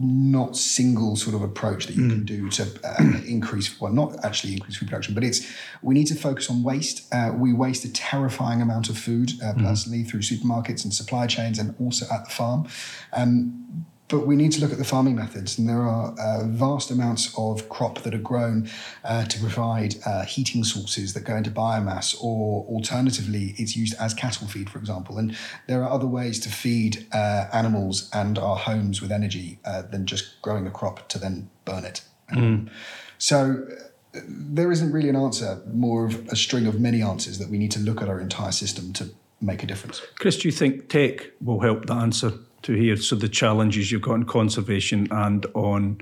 not 0.00 0.56
single 0.56 1.16
sort 1.16 1.36
of 1.36 1.42
approach 1.42 1.86
that 1.86 1.94
you 1.94 2.04
mm. 2.04 2.10
can 2.10 2.24
do 2.24 2.48
to 2.48 2.66
uh, 2.84 3.20
increase, 3.26 3.78
well, 3.78 3.92
not 3.92 4.24
actually 4.24 4.54
increase 4.54 4.78
food 4.78 4.88
production, 4.88 5.12
but 5.12 5.24
it's 5.24 5.46
we 5.82 5.92
need 5.92 6.06
to 6.06 6.14
focus 6.14 6.48
on 6.48 6.62
waste. 6.62 7.06
we 7.34 7.52
waste 7.52 7.84
a 7.84 7.92
terrifying 7.92 8.62
amount 8.62 8.88
of 8.88 8.96
food 8.96 9.28
mm. 9.28 9.58
personally 9.62 10.04
mm. 10.04 10.08
through 10.08 10.20
supermarkets 10.20 10.84
and 10.84 10.94
supply 10.94 11.26
chains 11.26 11.58
and 11.58 11.74
also 11.78 12.06
at 12.10 12.24
the 12.24 12.30
farm. 12.30 12.66
Um, 13.12 13.84
but 14.08 14.26
we 14.26 14.36
need 14.36 14.52
to 14.52 14.60
look 14.60 14.72
at 14.72 14.78
the 14.78 14.84
farming 14.84 15.16
methods, 15.16 15.58
and 15.58 15.68
there 15.68 15.82
are 15.82 16.14
uh, 16.18 16.46
vast 16.46 16.90
amounts 16.90 17.34
of 17.36 17.68
crop 17.68 18.02
that 18.02 18.14
are 18.14 18.18
grown 18.18 18.68
uh, 19.04 19.24
to 19.24 19.40
provide 19.40 19.96
uh, 20.06 20.24
heating 20.24 20.62
sources 20.62 21.12
that 21.14 21.24
go 21.24 21.34
into 21.34 21.50
biomass, 21.50 22.16
or 22.22 22.64
alternatively, 22.66 23.54
it's 23.58 23.76
used 23.76 23.94
as 23.98 24.14
cattle 24.14 24.46
feed, 24.46 24.70
for 24.70 24.78
example. 24.78 25.18
And 25.18 25.36
there 25.66 25.82
are 25.82 25.90
other 25.90 26.06
ways 26.06 26.38
to 26.40 26.48
feed 26.48 27.06
uh, 27.12 27.46
animals 27.52 28.08
and 28.12 28.38
our 28.38 28.56
homes 28.56 29.02
with 29.02 29.10
energy 29.10 29.58
uh, 29.64 29.82
than 29.82 30.06
just 30.06 30.40
growing 30.40 30.66
a 30.66 30.70
crop 30.70 31.08
to 31.08 31.18
then 31.18 31.50
burn 31.64 31.84
it. 31.84 32.02
Mm. 32.32 32.70
So 33.18 33.66
uh, 34.14 34.20
there 34.28 34.70
isn't 34.70 34.92
really 34.92 35.08
an 35.08 35.16
answer, 35.16 35.62
more 35.72 36.06
of 36.06 36.28
a 36.28 36.36
string 36.36 36.66
of 36.66 36.80
many 36.80 37.02
answers 37.02 37.38
that 37.38 37.48
we 37.48 37.58
need 37.58 37.72
to 37.72 37.80
look 37.80 38.02
at 38.02 38.08
our 38.08 38.20
entire 38.20 38.52
system 38.52 38.92
to 38.94 39.10
make 39.40 39.62
a 39.62 39.66
difference. 39.66 40.00
Chris, 40.18 40.38
do 40.38 40.48
you 40.48 40.52
think 40.52 40.88
tech 40.88 41.26
will 41.40 41.60
help 41.60 41.86
the 41.86 41.94
answer? 41.94 42.32
To 42.66 42.72
here. 42.72 42.96
So 42.96 43.14
the 43.14 43.28
challenges 43.28 43.92
you've 43.92 44.02
got 44.02 44.14
on 44.14 44.24
conservation 44.24 45.06
and 45.12 45.46
on 45.54 46.00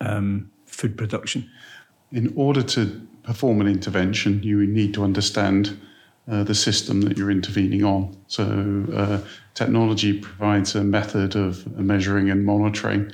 um, 0.00 0.48
food 0.64 0.96
production. 0.96 1.50
In 2.12 2.32
order 2.36 2.62
to 2.62 3.04
perform 3.24 3.60
an 3.60 3.66
intervention, 3.66 4.40
you 4.44 4.64
need 4.64 4.94
to 4.94 5.02
understand 5.02 5.76
uh, 6.30 6.44
the 6.44 6.54
system 6.54 7.00
that 7.00 7.18
you're 7.18 7.32
intervening 7.32 7.82
on. 7.82 8.16
So 8.28 8.86
uh, 8.94 9.28
technology 9.54 10.20
provides 10.20 10.76
a 10.76 10.84
method 10.84 11.34
of 11.34 11.66
measuring 11.76 12.30
and 12.30 12.46
monitoring, 12.46 13.10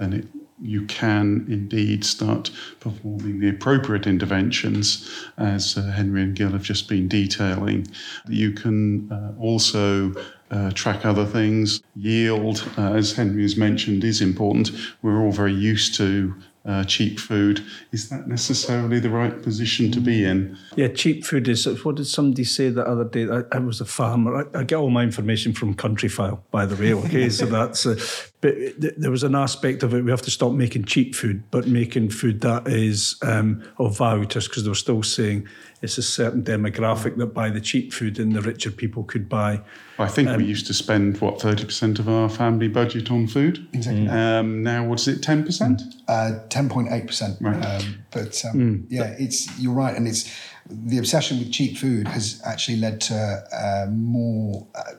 and 0.00 0.14
it 0.14 0.26
you 0.62 0.84
can 0.86 1.46
indeed 1.48 2.04
start 2.04 2.50
performing 2.80 3.40
the 3.40 3.48
appropriate 3.48 4.06
interventions, 4.06 5.08
as 5.38 5.78
uh, 5.78 5.82
Henry 5.82 6.22
and 6.22 6.34
Gil 6.34 6.50
have 6.50 6.62
just 6.62 6.88
been 6.88 7.08
detailing. 7.08 7.86
You 8.28 8.52
can 8.52 9.10
uh, 9.10 9.32
also 9.40 10.12
uh, 10.50 10.70
track 10.72 11.04
other 11.04 11.26
things. 11.26 11.82
Yield, 11.96 12.68
uh, 12.76 12.92
as 12.92 13.12
Henry 13.12 13.42
has 13.42 13.56
mentioned, 13.56 14.04
is 14.04 14.20
important. 14.20 14.70
We're 15.02 15.20
all 15.20 15.32
very 15.32 15.54
used 15.54 15.94
to 15.96 16.34
uh, 16.64 16.84
cheap 16.84 17.18
food. 17.18 17.64
Is 17.92 18.08
that 18.10 18.28
necessarily 18.28 19.00
the 19.00 19.10
right 19.10 19.42
position 19.42 19.90
to 19.92 20.00
be 20.00 20.24
in? 20.24 20.58
Yeah, 20.76 20.88
cheap 20.88 21.24
food 21.24 21.48
is. 21.48 21.66
What 21.84 21.96
did 21.96 22.06
somebody 22.06 22.44
say 22.44 22.68
the 22.68 22.86
other 22.86 23.04
day? 23.04 23.28
I, 23.28 23.56
I 23.56 23.58
was 23.60 23.80
a 23.80 23.86
farmer. 23.86 24.48
I, 24.54 24.58
I, 24.58 24.64
get 24.64 24.76
all 24.76 24.90
my 24.90 25.02
information 25.02 25.52
from 25.52 25.74
Countryfile, 25.74 26.40
by 26.50 26.66
the 26.66 26.76
way. 26.76 26.92
Okay, 26.92 27.30
so 27.30 27.46
that's. 27.56 27.86
Uh, 27.86 27.98
but 28.40 28.54
th- 28.54 28.94
there 28.96 29.10
was 29.10 29.22
an 29.22 29.34
aspect 29.34 29.82
of 29.82 29.92
it. 29.94 30.02
We 30.02 30.10
have 30.10 30.22
to 30.22 30.30
stop 30.30 30.52
making 30.52 30.84
cheap 30.84 31.14
food, 31.14 31.42
but 31.50 31.66
making 31.66 32.10
food 32.10 32.40
that 32.40 32.66
is 32.68 33.16
um, 33.22 33.62
of 33.78 33.98
value 33.98 34.26
to 34.26 34.38
us, 34.38 34.48
because 34.48 34.64
they 34.64 34.70
were 34.70 34.74
still 34.74 35.02
saying 35.02 35.46
it's 35.82 35.98
a 35.98 36.02
certain 36.02 36.42
demographic 36.42 37.16
that 37.16 37.26
buy 37.28 37.50
the 37.50 37.60
cheap 37.60 37.92
food, 37.92 38.18
and 38.18 38.32
the 38.32 38.40
richer 38.40 38.70
people 38.70 39.04
could 39.04 39.28
buy. 39.28 39.60
I 39.98 40.08
think 40.08 40.28
um, 40.28 40.38
we 40.38 40.44
used 40.44 40.66
to 40.66 40.74
spend 40.74 41.20
what 41.20 41.40
thirty 41.40 41.64
percent 41.64 41.98
of 41.98 42.08
our 42.08 42.28
family 42.28 42.68
budget 42.68 43.10
on 43.10 43.26
food. 43.26 43.66
Exactly. 43.72 44.08
Um, 44.08 44.62
now, 44.62 44.84
what's 44.86 45.06
it? 45.08 45.22
Ten 45.22 45.44
percent. 45.44 45.82
Uh, 46.08 46.38
ten 46.48 46.68
point 46.68 46.88
eight 46.90 47.06
percent. 47.06 47.36
Right. 47.40 47.62
Um, 47.64 48.04
but 48.10 48.42
um, 48.46 48.54
mm. 48.54 48.86
yeah, 48.88 49.14
it's 49.18 49.58
you're 49.58 49.74
right, 49.74 49.96
and 49.96 50.08
it's 50.08 50.34
the 50.68 50.98
obsession 50.98 51.38
with 51.38 51.52
cheap 51.52 51.76
food 51.76 52.08
has 52.08 52.40
actually 52.44 52.78
led 52.78 53.00
to 53.02 53.42
uh, 53.52 53.90
more. 53.90 54.66
Uh, 54.74 54.92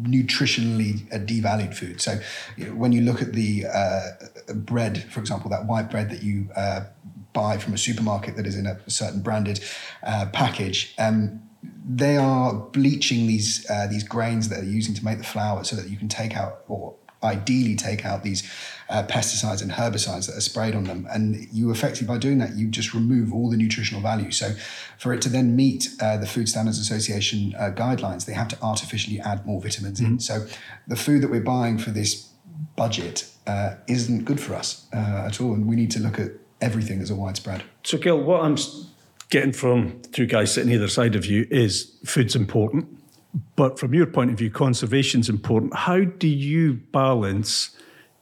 nutritionally 0.00 1.10
a 1.12 1.18
devalued 1.18 1.74
food. 1.74 2.00
So, 2.00 2.18
when 2.74 2.92
you 2.92 3.02
look 3.02 3.22
at 3.22 3.32
the 3.32 3.66
uh, 3.66 4.02
bread, 4.54 5.04
for 5.04 5.20
example, 5.20 5.50
that 5.50 5.66
white 5.66 5.90
bread 5.90 6.10
that 6.10 6.22
you 6.22 6.48
uh, 6.56 6.84
buy 7.32 7.58
from 7.58 7.74
a 7.74 7.78
supermarket 7.78 8.36
that 8.36 8.46
is 8.46 8.56
in 8.56 8.66
a 8.66 8.78
certain 8.90 9.20
branded 9.20 9.60
uh, 10.02 10.26
package. 10.32 10.94
Um, 10.98 11.42
they 11.88 12.16
are 12.16 12.54
bleaching 12.54 13.26
these 13.26 13.68
uh, 13.70 13.86
these 13.86 14.02
grains 14.02 14.48
that 14.48 14.56
they're 14.56 14.64
using 14.64 14.94
to 14.94 15.04
make 15.04 15.18
the 15.18 15.24
flour 15.24 15.64
so 15.64 15.76
that 15.76 15.88
you 15.88 15.96
can 15.96 16.08
take 16.08 16.36
out 16.36 16.64
or 16.68 16.94
ideally 17.22 17.76
take 17.76 18.04
out 18.04 18.22
these 18.22 18.42
uh, 18.88 19.02
pesticides 19.04 19.62
and 19.62 19.70
herbicides 19.70 20.26
that 20.26 20.36
are 20.36 20.40
sprayed 20.40 20.74
on 20.74 20.84
them. 20.84 21.06
And 21.10 21.48
you 21.52 21.70
effectively, 21.70 22.06
by 22.06 22.18
doing 22.18 22.38
that, 22.38 22.56
you 22.56 22.68
just 22.68 22.92
remove 22.92 23.32
all 23.32 23.50
the 23.50 23.56
nutritional 23.56 24.02
value. 24.02 24.30
So, 24.30 24.54
for 24.98 25.14
it 25.14 25.22
to 25.22 25.28
then 25.28 25.56
meet 25.56 25.88
uh, 26.00 26.18
the 26.18 26.26
Food 26.26 26.48
Standards 26.48 26.78
Association 26.78 27.54
uh, 27.58 27.70
guidelines, 27.74 28.26
they 28.26 28.34
have 28.34 28.48
to 28.48 28.58
artificially 28.62 29.20
add 29.20 29.46
more 29.46 29.60
vitamins 29.60 30.00
mm-hmm. 30.00 30.12
in. 30.12 30.20
So, 30.20 30.46
the 30.86 30.96
food 30.96 31.22
that 31.22 31.30
we're 31.30 31.40
buying 31.40 31.78
for 31.78 31.90
this 31.90 32.28
budget 32.76 33.28
uh, 33.46 33.74
isn't 33.88 34.24
good 34.24 34.40
for 34.40 34.54
us 34.54 34.86
uh, 34.92 35.24
at 35.26 35.40
all. 35.40 35.54
And 35.54 35.66
we 35.66 35.76
need 35.76 35.90
to 35.92 36.00
look 36.00 36.18
at 36.18 36.32
everything 36.60 37.00
as 37.00 37.10
a 37.10 37.14
widespread. 37.14 37.62
So, 37.84 37.98
Gil, 37.98 38.20
what 38.20 38.42
I'm 38.42 38.56
getting 39.30 39.52
from 39.52 40.00
the 40.02 40.08
two 40.08 40.26
guys 40.26 40.52
sitting 40.52 40.72
either 40.72 40.88
side 40.88 41.14
of 41.14 41.24
you 41.26 41.46
is 41.50 41.96
food's 42.04 42.36
important, 42.36 43.01
but 43.56 43.78
from 43.78 43.94
your 43.94 44.06
point 44.06 44.30
of 44.30 44.38
view, 44.38 44.50
conservation 44.50 45.20
is 45.20 45.28
important. 45.28 45.74
How 45.74 46.00
do 46.00 46.28
you 46.28 46.74
balance? 46.74 47.76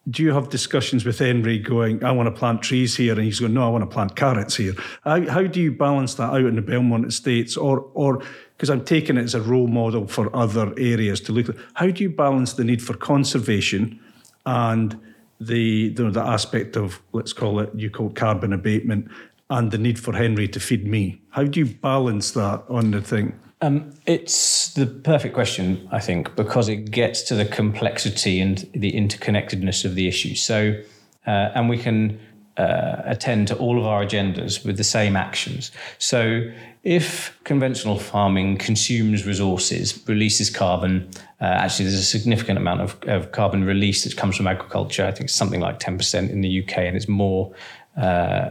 Do 0.09 0.23
you 0.23 0.33
have 0.33 0.49
discussions 0.49 1.05
with 1.05 1.19
Henry 1.19 1.59
going, 1.59 2.05
I 2.05 2.13
want 2.13 2.27
to 2.27 2.39
plant 2.39 2.63
trees 2.63 2.97
here? 2.97 3.13
And 3.13 3.23
he's 3.23 3.41
going, 3.41 3.55
No, 3.55 3.65
I 3.65 3.69
want 3.69 3.83
to 3.83 3.93
plant 3.93 4.17
carrots 4.17 4.57
here. 4.57 4.75
How, 5.05 5.29
how 5.29 5.43
do 5.43 5.61
you 5.61 5.73
balance 5.73 6.15
that 6.15 6.31
out 6.31 6.45
in 6.45 6.57
the 6.57 6.63
Belmont 6.63 7.07
Estates? 7.07 7.57
Or, 7.57 7.91
or 7.95 8.23
because 8.57 8.71
I'm 8.71 8.85
taking 8.85 9.17
it 9.17 9.25
as 9.25 9.35
a 9.35 9.41
role 9.41 9.67
model 9.67 10.07
for 10.07 10.35
other 10.35 10.73
areas 10.79 11.21
to 11.23 11.33
look 11.33 11.49
at, 11.49 11.57
how 11.75 11.89
do 11.89 12.03
you 12.03 12.11
balance 12.11 12.53
the 12.53 12.65
need 12.65 12.83
for 12.83 12.95
conservation 12.95 13.99
and 14.47 15.01
the, 15.41 15.89
the, 15.91 16.11
the 16.11 16.21
aspect 16.21 16.77
of 16.77 17.01
let's 17.13 17.33
call 17.33 17.61
it 17.61 17.71
you 17.75 17.89
call 17.89 18.09
it 18.09 18.17
carbon 18.17 18.53
abatement 18.53 19.11
and 19.49 19.71
the 19.71 19.79
need 19.79 19.99
for 19.99 20.15
Henry 20.15 20.47
to 20.49 20.61
feed 20.61 20.87
me. 20.87 21.21
How 21.31 21.43
do 21.45 21.59
you 21.61 21.67
balance 21.67 22.31
that 22.33 22.63
on 22.69 22.93
the 22.93 23.03
thing? 23.03 23.39
Um, 23.63 23.93
it's 24.07 24.73
the 24.73 24.87
perfect 24.87 25.35
question, 25.35 25.87
I 25.93 26.01
think, 26.01 26.35
because 26.35 26.69
it 26.69 26.91
gets 26.91 27.23
to 27.23 27.35
the 27.35 27.45
complexity 27.45 28.41
and 28.41 28.67
the 28.73 28.93
interconnectedness 28.93 29.85
of 29.85 29.95
the 29.95 30.09
issue. 30.09 30.35
So, 30.35 30.81
uh, 31.27 31.51
and 31.55 31.69
we 31.69 31.77
can 31.77 32.19
uh, 32.57 33.03
attend 33.05 33.49
to 33.49 33.57
all 33.57 33.79
of 33.79 33.87
our 33.87 34.05
agendas 34.05 34.65
with 34.65 34.79
the 34.79 34.85
same 34.85 35.15
actions. 35.15 35.71
So, 35.99 36.51
if 36.83 37.39
conventional 37.45 37.99
farming 37.99 38.57
consumes 38.57 39.27
resources, 39.27 40.03
releases 40.09 40.49
carbon, 40.49 41.11
uh, 41.43 41.45
actually, 41.45 41.87
there's 41.87 42.01
a 42.01 42.05
significant 42.05 42.59
amount 42.59 42.81
of, 42.81 42.97
of, 43.03 43.33
carbon 43.33 43.65
release 43.65 44.05
that 44.05 44.17
comes 44.17 44.37
from 44.37 44.47
agriculture. 44.47 45.05
I 45.05 45.11
think 45.11 45.25
it's 45.25 45.35
something 45.35 45.61
like 45.61 45.79
10% 45.79 46.31
in 46.31 46.41
the 46.41 46.63
UK, 46.63 46.79
and 46.79 46.97
it's 46.97 47.09
more 47.09 47.53
uh, 47.99 48.51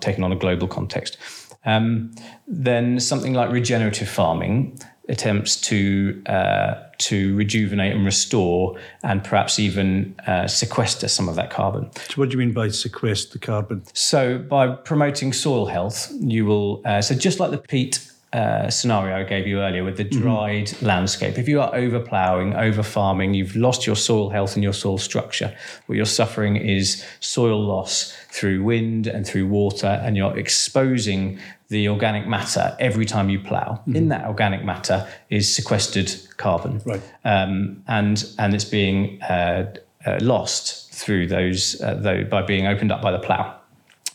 taken 0.00 0.22
on 0.22 0.32
a 0.32 0.36
global 0.36 0.68
context. 0.68 1.16
Um, 1.64 2.14
then 2.46 2.98
something 2.98 3.34
like 3.34 3.50
regenerative 3.50 4.08
farming 4.08 4.78
attempts 5.08 5.60
to 5.60 6.22
uh, 6.26 6.74
to 6.98 7.34
rejuvenate 7.36 7.94
and 7.94 8.04
restore, 8.04 8.78
and 9.02 9.22
perhaps 9.24 9.58
even 9.58 10.14
uh, 10.26 10.46
sequester 10.46 11.08
some 11.08 11.28
of 11.28 11.34
that 11.36 11.50
carbon. 11.50 11.90
So, 12.08 12.14
what 12.16 12.30
do 12.30 12.32
you 12.32 12.38
mean 12.38 12.52
by 12.52 12.68
sequester 12.68 13.32
the 13.32 13.38
carbon? 13.38 13.82
So, 13.92 14.38
by 14.38 14.68
promoting 14.68 15.32
soil 15.32 15.66
health, 15.66 16.12
you 16.20 16.46
will. 16.46 16.82
Uh, 16.84 17.02
so, 17.02 17.14
just 17.14 17.40
like 17.40 17.50
the 17.50 17.58
peat 17.58 18.11
uh, 18.32 18.70
scenario 18.70 19.16
I 19.16 19.24
gave 19.24 19.46
you 19.46 19.60
earlier 19.60 19.84
with 19.84 19.98
the 19.98 20.04
mm-hmm. 20.04 20.22
dried 20.22 20.66
mm-hmm. 20.68 20.86
landscape. 20.86 21.38
If 21.38 21.48
you 21.48 21.60
are 21.60 21.74
over 21.74 22.00
ploughing, 22.00 22.54
over 22.54 22.82
farming, 22.82 23.34
you've 23.34 23.54
lost 23.54 23.86
your 23.86 23.96
soil 23.96 24.30
health 24.30 24.54
and 24.54 24.62
your 24.62 24.72
soil 24.72 24.98
structure. 24.98 25.54
What 25.86 25.96
you're 25.96 26.06
suffering 26.06 26.56
is 26.56 27.04
soil 27.20 27.60
loss 27.62 28.16
through 28.30 28.62
wind 28.62 29.06
and 29.06 29.26
through 29.26 29.48
water, 29.48 30.00
and 30.02 30.16
you're 30.16 30.36
exposing 30.38 31.38
the 31.68 31.88
organic 31.88 32.26
matter 32.26 32.76
every 32.80 33.04
time 33.04 33.28
you 33.28 33.38
plough. 33.38 33.80
Mm-hmm. 33.80 33.96
In 33.96 34.08
that 34.08 34.26
organic 34.26 34.64
matter 34.64 35.06
is 35.28 35.54
sequestered 35.54 36.10
carbon, 36.38 36.80
right. 36.86 37.02
um, 37.24 37.82
and 37.86 38.24
and 38.38 38.54
it's 38.54 38.64
being 38.64 39.20
uh, 39.22 39.74
uh, 40.06 40.18
lost 40.22 40.92
through 40.92 41.26
those 41.26 41.80
uh, 41.82 42.26
by 42.30 42.42
being 42.42 42.66
opened 42.66 42.92
up 42.92 43.02
by 43.02 43.10
the 43.12 43.18
plough. 43.18 43.56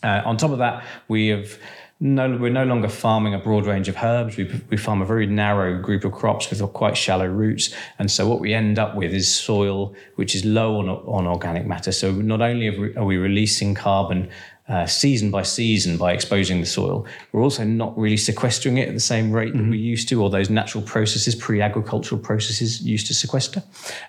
Uh, 0.04 0.22
on 0.26 0.38
top 0.38 0.52
of 0.52 0.60
that, 0.60 0.84
we 1.08 1.28
have 1.28 1.58
no, 2.00 2.38
we're 2.38 2.52
no 2.52 2.64
longer 2.64 2.90
farming 2.90 3.34
a 3.34 3.40
broad 3.40 3.66
range 3.66 3.90
of 3.90 3.98
herbs. 4.04 4.38
We, 4.38 4.50
we 4.70 4.78
farm 4.78 5.02
a 5.02 5.06
very 5.06 5.26
narrow 5.26 5.82
group 5.82 6.04
of 6.04 6.12
crops 6.12 6.50
with 6.50 6.62
quite 6.74 6.96
shallow 6.96 7.26
roots. 7.26 7.74
And 7.98 8.12
so 8.12 8.28
what 8.28 8.40
we 8.40 8.54
end 8.54 8.78
up 8.78 8.96
with 8.96 9.14
is 9.14 9.34
soil 9.34 9.96
which 10.16 10.36
is 10.36 10.46
low 10.46 10.78
on, 10.78 10.90
on 10.90 11.26
organic 11.26 11.66
matter. 11.66 11.92
So 11.92 12.12
not 12.12 12.42
only 12.42 12.68
are 12.96 13.04
we, 13.04 13.18
releasing 13.18 13.74
carbon 13.74 14.30
uh, 14.68 14.86
season 14.86 15.32
by 15.32 15.42
season 15.42 15.98
by 15.98 16.12
exposing 16.14 16.60
the 16.60 16.66
soil. 16.66 17.06
We're 17.32 17.42
also 17.42 17.64
not 17.64 17.98
really 17.98 18.18
sequestering 18.18 18.78
it 18.78 18.90
at 18.90 18.94
the 18.94 19.00
same 19.00 19.32
rate 19.32 19.54
mm-hmm. 19.54 19.64
that 19.64 19.70
we 19.72 19.78
used 19.78 20.10
to, 20.10 20.22
or 20.22 20.30
those 20.30 20.50
natural 20.50 20.84
processes, 20.84 21.36
pre-agricultural 21.36 22.22
processes 22.22 22.82
used 22.82 23.08
to 23.08 23.14
sequester. 23.14 23.64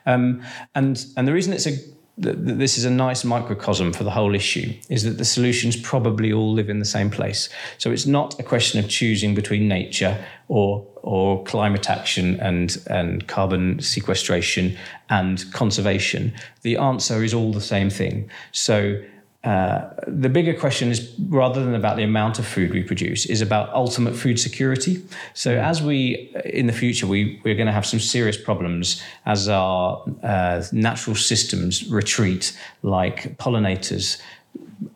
Um, 0.05 0.43
and 0.75 1.07
and 1.17 1.29
the 1.29 1.33
reason 1.33 1.53
it's 1.53 1.69
a 1.69 1.79
this 2.21 2.77
is 2.79 2.85
a 2.85 2.91
nice 2.91 3.25
microcosm 3.25 3.93
for 3.93 4.03
the 4.03 4.11
whole 4.11 4.35
issue 4.35 4.75
is 4.89 5.05
that 5.05 5.19
the 5.19 5.25
solutions 5.25 5.77
probably 5.77 6.33
all 6.33 6.53
live 6.53 6.69
in 6.69 6.81
the 6.81 6.85
same 6.85 7.11
place. 7.11 7.49
So 7.79 7.93
it's 7.93 8.07
not 8.07 8.39
a 8.41 8.43
question 8.43 8.81
of 8.81 8.89
choosing 8.89 9.35
between 9.35 9.69
nature 9.69 10.25
or 10.49 10.87
or 11.03 11.45
climate 11.45 11.89
action 11.89 12.39
and 12.41 12.77
and 12.91 13.27
carbon 13.29 13.81
sequestration 13.81 14.77
and 15.09 15.45
conservation. 15.53 16.33
The 16.63 16.77
answer 16.77 17.23
is 17.23 17.33
all 17.33 17.53
the 17.53 17.61
same 17.61 17.89
thing. 17.89 18.31
So 18.53 19.01
uh, 19.45 19.89
the 20.09 20.29
bigger 20.29 20.53
question 20.53 20.89
is 20.91 21.15
rather 21.29 21.65
than 21.65 21.77
about 21.77 21.97
the 21.97 22.03
amount 22.03 22.41
of 22.41 22.47
food 22.47 22.73
we 22.73 22.83
produce 22.83 23.25
is 23.25 23.41
about 23.41 23.73
ultimate 23.73 24.17
food 24.17 24.39
security 24.39 25.01
so 25.33 25.55
mm. 25.55 25.63
as 25.63 25.81
we 25.81 26.37
in 26.45 26.67
the 26.67 26.73
future 26.73 27.07
we 27.07 27.41
we're 27.45 27.55
going 27.55 27.67
to 27.67 27.73
have 27.73 27.87
some 27.87 28.01
serious 28.01 28.37
problems 28.37 29.01
as 29.27 29.49
our 29.49 30.03
uh, 30.25 30.61
natural 30.73 31.15
systems 31.15 31.89
retreat 31.89 32.59
like 32.83 33.39
pollinators 33.39 34.21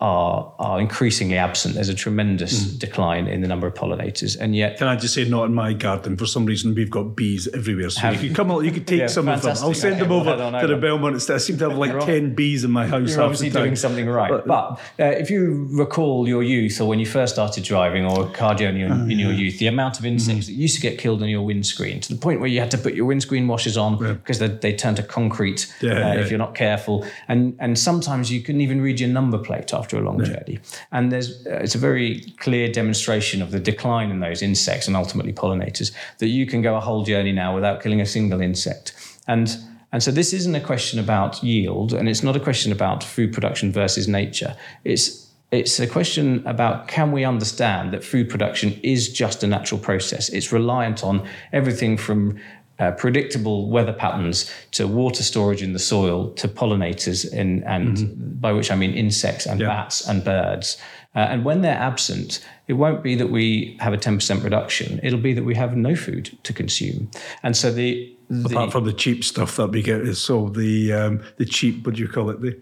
are 0.01 0.55
are 0.59 0.81
increasingly 0.81 1.37
absent. 1.37 1.75
There's 1.75 1.89
a 1.89 1.95
tremendous 1.95 2.65
mm. 2.65 2.79
decline 2.79 3.27
in 3.27 3.41
the 3.41 3.49
number 3.49 3.67
of 3.67 3.75
pollinators, 3.75 4.39
and 4.39 4.55
yet. 4.55 4.79
Can 4.79 4.89
I 4.89 4.97
just 4.97 5.15
say, 5.15 5.29
not 5.29 5.45
in 5.45 5.55
my 5.55 5.73
garden. 5.73 6.17
For 6.17 6.27
some 6.27 6.47
reason, 6.47 6.75
we've 6.75 6.91
got 6.91 7.17
bees 7.17 7.49
everywhere. 7.49 7.91
So 7.91 8.11
if 8.11 8.23
you 8.23 8.29
could 8.31 8.37
come, 8.37 8.65
you 8.65 8.71
could 8.71 8.87
take 8.87 9.01
yeah, 9.01 9.07
some 9.07 9.29
of 9.29 9.43
them. 9.43 9.57
I'll 9.61 9.75
send 9.75 9.95
okay, 9.95 10.03
them 10.03 10.13
over 10.13 10.61
to 10.61 10.67
the 10.67 10.77
Belmont. 10.77 11.31
I 11.31 11.39
seem 11.39 11.59
to 11.59 11.71
have 11.71 11.79
like 11.79 12.05
ten 12.05 12.35
bees 12.35 12.65
in 12.65 12.71
my 12.71 12.87
house. 12.87 13.11
You're 13.11 13.23
obviously 13.23 13.51
doing 13.51 13.77
something 13.77 14.09
right. 14.09 14.31
But, 14.31 14.47
but 14.47 14.81
uh, 14.99 15.05
if 15.05 15.31
you 15.31 15.69
recall 15.71 16.29
your 16.29 16.43
youth, 16.43 16.81
or 16.81 16.87
when 16.87 16.99
you 16.99 17.07
first 17.07 17.35
started 17.35 17.65
driving, 17.65 18.05
or 18.05 18.29
car 18.31 18.55
journey 18.55 18.83
in, 18.83 18.93
uh, 18.93 19.05
in 19.05 19.19
your 19.19 19.33
youth, 19.33 19.59
the 19.59 19.67
amount 19.67 19.99
of 19.99 20.07
insects 20.07 20.45
mm. 20.45 20.49
that 20.49 20.55
used 20.55 20.77
to 20.77 20.81
get 20.81 20.99
killed 20.99 21.23
on 21.23 21.29
your 21.29 21.43
windscreen, 21.43 22.01
to 22.01 22.15
the 22.15 22.21
point 22.21 22.41
where 22.41 22.49
you 22.49 22.61
had 22.61 22.71
to 22.71 22.79
put 22.79 22.95
your 22.95 23.07
windscreen 23.07 23.49
washers 23.49 23.77
on 23.77 23.99
yeah. 23.99 24.13
because 24.13 24.39
they, 24.39 24.49
they 24.49 24.75
turn 24.75 24.95
to 24.95 25.03
concrete 25.03 25.73
yeah, 25.81 26.11
uh, 26.11 26.15
if 26.15 26.31
you're 26.31 26.39
not 26.39 26.55
careful, 26.55 27.07
and 27.29 27.57
and 27.59 27.79
sometimes 27.79 28.31
you 28.31 28.41
couldn't 28.41 28.61
even 28.61 28.81
read 28.81 29.01
your 29.01 29.09
number 29.09 29.39
plate 29.39 29.72
after 29.73 29.99
a 29.99 30.01
long 30.01 30.25
journey. 30.25 30.59
And 30.91 31.11
there's 31.11 31.47
uh, 31.47 31.61
it's 31.63 31.75
a 31.75 31.79
very 31.79 32.21
clear 32.39 32.71
demonstration 32.71 33.43
of 33.43 33.51
the 33.51 33.61
decline 33.61 34.11
in 34.11 34.21
those 34.21 34.43
insects 34.43 34.87
and 34.89 34.97
ultimately 34.97 35.33
pollinators 35.33 35.93
that 36.19 36.29
you 36.29 36.47
can 36.47 36.63
go 36.63 36.77
a 36.77 36.81
whole 36.81 37.05
journey 37.05 37.33
now 37.33 37.55
without 37.55 37.83
killing 37.83 38.01
a 38.01 38.07
single 38.07 38.41
insect. 38.41 38.95
And 39.27 39.49
And 39.93 40.03
so 40.03 40.11
this 40.11 40.33
isn't 40.33 40.55
a 40.55 40.61
question 40.61 40.99
about 41.01 41.43
yield, 41.43 41.93
and 41.93 42.09
it's 42.09 42.23
not 42.23 42.37
a 42.37 42.41
question 42.41 42.73
about 42.73 43.05
food 43.05 43.33
production 43.33 43.73
versus 43.73 44.07
nature. 44.09 44.57
It's 44.85 45.23
it's 45.51 45.79
a 45.79 45.87
question 45.87 46.43
about 46.47 46.89
can 46.89 47.13
we 47.13 47.27
understand 47.27 47.93
that 47.93 48.03
food 48.03 48.31
production 48.31 48.73
is 48.83 49.13
just 49.13 49.45
a 49.45 49.47
natural 49.47 49.79
process? 49.79 50.31
It's 50.31 50.51
reliant 50.51 51.05
on 51.05 51.29
everything 51.53 51.99
from 51.99 52.39
uh, 52.83 52.91
predictable 52.91 53.71
weather 53.71 53.93
patterns 53.93 54.51
to 54.73 54.89
water 54.89 55.23
storage 55.23 55.63
in 55.63 55.73
the 55.73 55.79
soil 55.79 56.31
to 56.33 56.49
pollinators 56.49 57.33
in, 57.33 57.63
and 57.63 57.97
mm-hmm. 57.97 58.41
by 58.41 58.51
which 58.51 58.73
I 58.73 58.75
mean 58.75 58.93
insects 58.93 59.47
and 59.47 59.61
yeah. 59.61 59.69
bats 59.69 60.09
and 60.09 60.25
birds. 60.25 60.79
Uh, 61.15 61.21
and 61.21 61.45
when 61.45 61.63
they're 61.63 61.79
absent, 61.79 62.45
it 62.67 62.73
won't 62.73 63.03
be 63.05 63.15
that 63.15 63.31
we 63.31 63.77
have 63.79 63.93
a 63.93 63.99
10% 63.99 64.43
reduction. 64.43 64.99
It'll 65.03 65.21
be 65.21 65.33
that 65.35 65.45
we 65.45 65.55
have 65.55 65.77
no 65.77 65.95
food 65.95 66.37
to 66.43 66.53
consume. 66.53 67.09
And 67.45 67.57
so 67.57 67.71
the, 67.71 68.17
the 68.29 68.49
apart 68.49 68.73
from 68.73 68.85
the 68.85 68.93
cheap 68.93 69.23
stuff 69.23 69.55
that 69.57 69.69
we 69.69 69.83
get 69.83 70.01
is 70.01 70.21
so 70.21 70.49
the 70.49 70.93
um, 70.93 71.23
the 71.37 71.45
cheap 71.45 71.85
what 71.87 71.95
do 71.95 72.01
you 72.01 72.09
call 72.09 72.31
it 72.31 72.41
the 72.41 72.59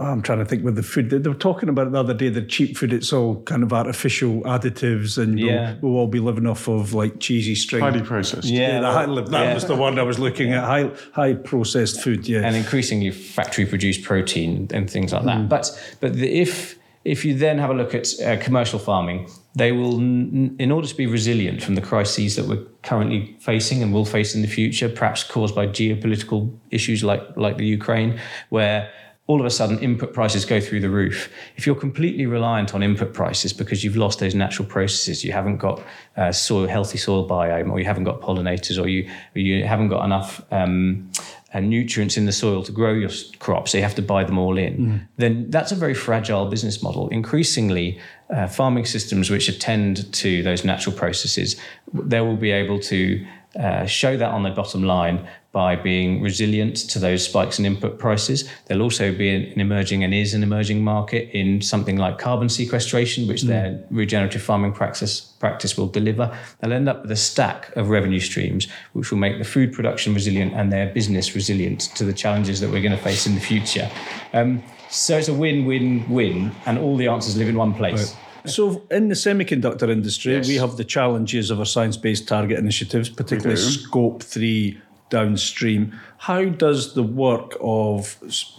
I'm 0.00 0.22
trying 0.22 0.38
to 0.38 0.44
think 0.44 0.64
with 0.64 0.76
the 0.76 0.82
food. 0.82 1.10
They, 1.10 1.28
were 1.28 1.34
talking 1.34 1.68
about 1.68 1.88
it 1.88 1.92
the 1.92 1.98
other 1.98 2.14
day 2.14 2.28
the 2.28 2.42
cheap 2.42 2.76
food. 2.76 2.92
It's 2.92 3.12
all 3.12 3.42
kind 3.42 3.64
of 3.64 3.72
artificial 3.72 4.42
additives 4.42 5.20
and 5.20 5.40
yeah. 5.40 5.74
we'll, 5.80 5.92
we'll 5.92 6.00
all 6.00 6.06
be 6.06 6.20
living 6.20 6.46
off 6.46 6.68
of 6.68 6.94
like 6.94 7.18
cheesy 7.18 7.56
string. 7.56 7.82
Highly 7.82 8.02
processed. 8.02 8.46
Yeah, 8.46 8.80
yeah 8.80 8.80
that, 8.80 9.30
that 9.30 9.46
yeah. 9.46 9.54
was 9.54 9.66
the 9.66 9.74
one 9.74 9.98
I 9.98 10.02
was 10.02 10.20
looking 10.20 10.52
at. 10.52 10.62
High 10.62 10.90
high 11.12 11.34
processed 11.34 12.00
food 12.00 12.28
yeah. 12.28 12.42
And 12.42 12.54
increasingly 12.54 13.10
factory 13.10 13.66
produced 13.66 14.04
protein 14.04 14.68
and 14.72 14.88
things 14.88 15.12
like 15.12 15.24
that. 15.24 15.38
Mm. 15.38 15.48
but 15.48 15.96
but 16.00 16.14
the, 16.14 16.28
if 16.28 16.78
if 17.04 17.24
you 17.24 17.34
then 17.34 17.58
have 17.58 17.70
a 17.70 17.74
look 17.74 17.94
at 17.94 18.08
uh, 18.20 18.36
commercial 18.42 18.78
farming, 18.78 19.30
they 19.54 19.72
will, 19.72 19.98
in 19.98 20.70
order 20.70 20.86
to 20.86 20.94
be 20.94 21.06
resilient 21.06 21.62
from 21.62 21.74
the 21.74 21.80
crises 21.80 22.36
that 22.36 22.46
we're 22.46 22.64
currently 22.82 23.34
facing 23.40 23.82
and 23.82 23.94
will 23.94 24.04
face 24.04 24.34
in 24.34 24.42
the 24.42 24.48
future, 24.48 24.88
perhaps 24.88 25.24
caused 25.24 25.54
by 25.54 25.66
geopolitical 25.66 26.54
issues 26.70 27.02
like, 27.02 27.22
like 27.36 27.56
the 27.56 27.64
Ukraine, 27.64 28.20
where 28.50 28.90
all 29.28 29.40
of 29.40 29.46
a 29.46 29.50
sudden 29.50 29.78
input 29.78 30.14
prices 30.14 30.46
go 30.46 30.58
through 30.58 30.80
the 30.80 30.88
roof. 30.88 31.30
If 31.56 31.66
you're 31.66 31.76
completely 31.76 32.24
reliant 32.24 32.74
on 32.74 32.82
input 32.82 33.12
prices 33.12 33.52
because 33.52 33.84
you've 33.84 33.96
lost 33.96 34.18
those 34.20 34.34
natural 34.34 34.66
processes, 34.66 35.22
you 35.22 35.32
haven't 35.32 35.58
got 35.58 35.82
uh, 36.16 36.32
soil, 36.32 36.66
healthy 36.66 36.96
soil 36.96 37.28
biome, 37.28 37.70
or 37.70 37.78
you 37.78 37.84
haven't 37.84 38.04
got 38.04 38.22
pollinators, 38.22 38.82
or 38.82 38.88
you, 38.88 39.08
or 39.36 39.38
you 39.38 39.64
haven't 39.64 39.88
got 39.88 40.04
enough 40.04 40.42
um, 40.50 41.10
and 41.52 41.68
nutrients 41.68 42.16
in 42.16 42.24
the 42.24 42.32
soil 42.32 42.62
to 42.62 42.72
grow 42.72 42.92
your 42.92 43.10
crops, 43.38 43.72
so 43.72 43.78
you 43.78 43.82
have 43.82 43.94
to 43.94 44.02
buy 44.02 44.24
them 44.24 44.38
all 44.38 44.58
in, 44.58 44.76
mm. 44.76 45.00
then 45.16 45.50
that's 45.50 45.72
a 45.72 45.74
very 45.74 45.94
fragile 45.94 46.46
business 46.46 46.82
model. 46.82 47.08
Increasingly, 47.08 47.98
uh, 48.30 48.46
farming 48.46 48.84
systems 48.84 49.30
which 49.30 49.48
attend 49.48 50.12
to 50.12 50.42
those 50.42 50.64
natural 50.64 50.94
processes, 50.94 51.56
they 51.92 52.20
will 52.20 52.36
be 52.36 52.50
able 52.50 52.78
to 52.78 53.26
uh, 53.58 53.86
show 53.86 54.16
that 54.16 54.30
on 54.30 54.42
their 54.42 54.54
bottom 54.54 54.82
line 54.82 55.26
by 55.52 55.74
being 55.74 56.20
resilient 56.20 56.76
to 56.76 56.98
those 56.98 57.24
spikes 57.24 57.58
in 57.58 57.64
input 57.64 57.98
prices. 57.98 58.48
There'll 58.66 58.82
also 58.82 59.12
be 59.12 59.30
an 59.30 59.58
emerging 59.58 60.04
and 60.04 60.12
is 60.12 60.34
an 60.34 60.42
emerging 60.42 60.84
market 60.84 61.30
in 61.32 61.62
something 61.62 61.96
like 61.96 62.18
carbon 62.18 62.50
sequestration, 62.50 63.26
which 63.26 63.42
mm. 63.42 63.48
their 63.48 63.82
regenerative 63.90 64.42
farming 64.42 64.72
practice 64.72 65.20
practice 65.20 65.78
will 65.78 65.86
deliver. 65.86 66.36
They'll 66.60 66.72
end 66.72 66.88
up 66.88 67.02
with 67.02 67.10
a 67.12 67.16
stack 67.16 67.74
of 67.76 67.88
revenue 67.88 68.20
streams, 68.20 68.68
which 68.92 69.10
will 69.10 69.18
make 69.18 69.38
the 69.38 69.44
food 69.44 69.72
production 69.72 70.12
resilient 70.12 70.52
and 70.52 70.70
their 70.70 70.92
business 70.92 71.34
resilient 71.34 71.80
to 71.96 72.04
the 72.04 72.12
challenges 72.12 72.60
that 72.60 72.70
we're 72.70 72.82
going 72.82 72.96
to 72.96 73.02
face 73.02 73.26
in 73.26 73.34
the 73.34 73.40
future. 73.40 73.90
Um, 74.34 74.62
so 74.90 75.16
it's 75.18 75.28
a 75.28 75.34
win-win-win, 75.34 76.52
and 76.66 76.78
all 76.78 76.96
the 76.96 77.08
answers 77.08 77.36
live 77.36 77.48
in 77.48 77.56
one 77.56 77.74
place. 77.74 78.14
Right. 78.14 78.50
So, 78.50 78.82
in 78.90 79.08
the 79.08 79.14
semiconductor 79.14 79.90
industry, 79.90 80.34
yes. 80.34 80.48
we 80.48 80.56
have 80.56 80.76
the 80.76 80.84
challenges 80.84 81.50
of 81.50 81.58
our 81.58 81.66
science 81.66 81.96
based 81.96 82.26
target 82.26 82.58
initiatives, 82.58 83.08
particularly 83.08 83.60
Scope 83.60 84.22
3 84.22 84.80
downstream. 85.10 85.98
How 86.18 86.44
does 86.44 86.94
the 86.94 87.02
work 87.02 87.56
of, 87.60 88.16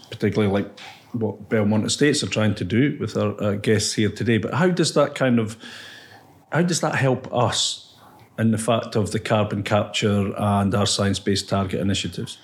particularly 0.10 0.52
like 0.52 0.80
what 1.12 1.50
Belmont 1.50 1.86
Estates 1.86 2.24
are 2.24 2.28
trying 2.28 2.56
to 2.56 2.64
do 2.64 2.98
with 3.00 3.18
our 3.18 3.42
uh, 3.42 3.56
guests 3.56 3.94
here 3.94 4.10
today, 4.10 4.38
but 4.38 4.54
how 4.54 4.68
does 4.70 4.94
that 4.94 5.16
kind 5.16 5.40
of, 5.40 5.58
how 6.52 6.62
does 6.62 6.82
that 6.82 6.96
help 6.96 7.34
us 7.34 7.96
in 8.38 8.52
the 8.52 8.58
fact 8.58 8.96
of 8.96 9.12
the 9.12 9.20
carbon 9.20 9.64
capture 9.64 10.34
and 10.38 10.74
our 10.74 10.86
science 10.86 11.20
based 11.20 11.50
target 11.50 11.80
initiatives? 11.80 12.38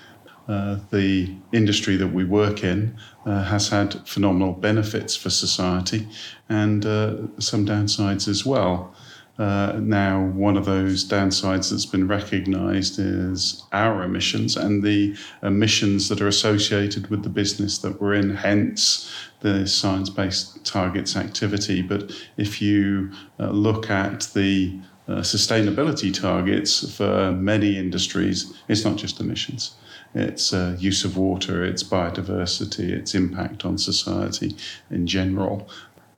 Uh, 0.47 0.77
the 0.91 1.33
industry 1.53 1.95
that 1.97 2.09
we 2.09 2.23
work 2.23 2.63
in 2.63 2.95
uh, 3.25 3.43
has 3.43 3.69
had 3.69 4.07
phenomenal 4.07 4.53
benefits 4.53 5.15
for 5.15 5.31
society 5.31 6.07
and 6.49 6.85
uh, 6.85 7.15
some 7.39 7.65
downsides 7.65 8.27
as 8.27 8.45
well. 8.45 8.93
Uh, 9.37 9.73
now, 9.81 10.23
one 10.27 10.55
of 10.55 10.65
those 10.65 11.03
downsides 11.03 11.69
that's 11.69 11.85
been 11.85 12.07
recognized 12.07 12.97
is 12.97 13.63
our 13.73 14.03
emissions 14.03 14.55
and 14.55 14.81
the 14.81 15.15
emissions 15.43 16.07
that 16.07 16.21
are 16.21 16.27
associated 16.27 17.07
with 17.07 17.23
the 17.23 17.29
business 17.29 17.79
that 17.79 18.01
we're 18.01 18.13
in, 18.13 18.33
hence 18.33 19.11
the 19.41 19.67
science 19.67 20.09
based 20.09 20.65
targets 20.65 21.17
activity. 21.17 21.81
But 21.81 22.13
if 22.37 22.61
you 22.61 23.11
uh, 23.39 23.49
look 23.49 23.89
at 23.89 24.21
the 24.33 24.79
uh, 25.07 25.17
sustainability 25.17 26.13
targets 26.13 26.95
for 26.95 27.33
many 27.33 27.77
industries, 27.77 28.53
it's 28.69 28.85
not 28.85 28.95
just 28.95 29.19
emissions 29.19 29.75
its 30.15 30.53
uh, 30.53 30.75
use 30.79 31.03
of 31.03 31.17
water, 31.17 31.63
its 31.65 31.83
biodiversity, 31.83 32.89
its 32.89 33.13
impact 33.13 33.65
on 33.65 33.77
society 33.77 34.55
in 34.89 35.05
general. 35.05 35.67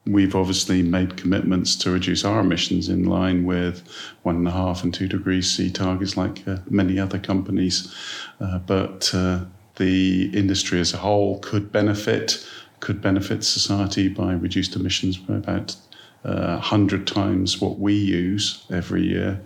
We've 0.07 0.35
obviously 0.35 0.81
made 0.83 1.17
commitments 1.17 1.75
to 1.77 1.91
reduce 1.91 2.23
our 2.23 2.39
emissions 2.39 2.87
in 2.87 3.03
line 3.03 3.45
with 3.45 3.83
one 4.23 4.37
and 4.37 4.47
a 4.47 4.51
half 4.51 4.83
and 4.83 4.93
two 4.93 5.07
degrees 5.07 5.51
C 5.51 5.69
targets, 5.69 6.15
like 6.15 6.47
uh, 6.47 6.57
many 6.69 6.97
other 6.99 7.19
companies. 7.19 7.93
Uh, 8.39 8.59
but 8.59 9.11
uh, 9.13 9.41
the 9.75 10.31
industry 10.33 10.79
as 10.79 10.93
a 10.93 10.97
whole 10.97 11.39
could 11.39 11.71
benefit, 11.71 12.47
could 12.79 13.01
benefit 13.01 13.43
society 13.43 14.07
by 14.07 14.33
reduced 14.33 14.75
emissions 14.75 15.17
by 15.17 15.35
about 15.35 15.75
uh, 16.23 16.53
100 16.53 17.05
times 17.05 17.59
what 17.59 17.79
we 17.79 17.93
use 17.93 18.65
every 18.71 19.05
year. 19.05 19.41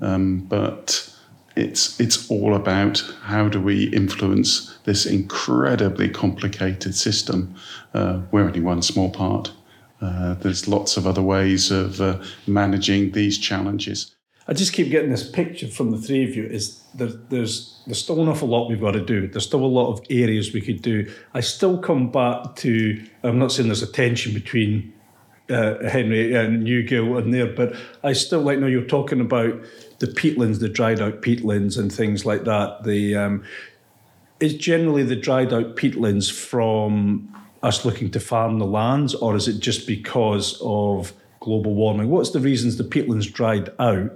Um, 0.00 0.40
but 0.40 1.08
it's 1.56 2.00
it's 2.00 2.30
all 2.30 2.54
about 2.54 3.04
how 3.22 3.48
do 3.48 3.60
we 3.60 3.84
influence 3.84 4.78
this 4.84 5.04
incredibly 5.04 6.08
complicated 6.08 6.94
system. 6.94 7.54
Uh, 7.92 8.20
we're 8.30 8.44
only 8.44 8.60
one 8.60 8.82
small 8.82 9.10
part. 9.10 9.52
Uh, 10.02 10.34
there's 10.34 10.66
lots 10.66 10.96
of 10.96 11.06
other 11.06 11.22
ways 11.22 11.70
of 11.70 12.00
uh, 12.00 12.20
managing 12.48 13.12
these 13.12 13.38
challenges. 13.38 14.16
I 14.48 14.52
just 14.52 14.72
keep 14.72 14.90
getting 14.90 15.10
this 15.10 15.28
picture 15.28 15.68
from 15.68 15.92
the 15.92 15.98
three 15.98 16.24
of 16.24 16.34
you. 16.34 16.44
Is 16.44 16.82
there, 16.94 17.06
there's 17.06 17.80
there's 17.86 17.98
still 17.98 18.20
an 18.20 18.28
awful 18.28 18.48
lot 18.48 18.68
we've 18.68 18.80
got 18.80 18.92
to 18.92 19.04
do. 19.04 19.28
There's 19.28 19.46
still 19.46 19.64
a 19.64 19.66
lot 19.66 19.92
of 19.92 20.00
areas 20.10 20.52
we 20.52 20.60
could 20.60 20.82
do. 20.82 21.10
I 21.34 21.40
still 21.40 21.78
come 21.78 22.10
back 22.10 22.56
to. 22.56 23.00
I'm 23.22 23.38
not 23.38 23.52
saying 23.52 23.68
there's 23.68 23.82
a 23.82 23.92
tension 23.92 24.34
between 24.34 24.92
uh, 25.48 25.88
Henry 25.88 26.34
and 26.34 26.66
you, 26.66 26.82
Gil, 26.82 27.16
in 27.18 27.30
there, 27.30 27.46
but 27.46 27.76
I 28.02 28.12
still 28.12 28.40
like. 28.40 28.58
Now 28.58 28.66
you're 28.66 28.82
talking 28.82 29.20
about 29.20 29.54
the 30.00 30.08
peatlands, 30.08 30.58
the 30.58 30.68
dried 30.68 31.00
out 31.00 31.22
peatlands, 31.22 31.78
and 31.78 31.92
things 31.92 32.26
like 32.26 32.42
that. 32.42 32.82
The 32.82 33.14
um, 33.14 33.44
is 34.40 34.54
generally 34.54 35.04
the 35.04 35.14
dried 35.14 35.52
out 35.52 35.76
peatlands 35.76 36.32
from 36.32 37.32
us 37.62 37.84
looking 37.84 38.10
to 38.10 38.20
farm 38.20 38.58
the 38.58 38.66
lands, 38.66 39.14
or 39.14 39.36
is 39.36 39.48
it 39.48 39.60
just 39.60 39.86
because 39.86 40.58
of 40.62 41.12
global 41.40 41.74
warming? 41.74 42.08
What's 42.10 42.30
the 42.30 42.40
reasons 42.40 42.76
the 42.76 42.84
peatlands 42.84 43.32
dried 43.32 43.70
out? 43.78 44.10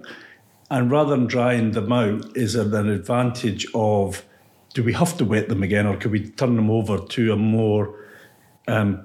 And 0.71 0.91
rather 0.91 1.11
than 1.11 1.27
drying 1.27 1.73
them 1.73 1.93
out, 1.93 2.37
is 2.37 2.55
there 2.55 2.65
an 2.65 2.89
advantage 2.89 3.67
of 3.75 4.25
do 4.75 4.83
we 4.83 4.93
have 4.93 5.17
to 5.17 5.25
wet 5.25 5.49
them 5.49 5.63
again, 5.63 5.87
or 5.87 5.97
could 5.97 6.11
we 6.11 6.29
turn 6.29 6.57
them 6.57 6.71
over 6.71 6.99
to 6.99 7.33
a 7.33 7.37
more 7.37 7.95
um, 8.69 9.03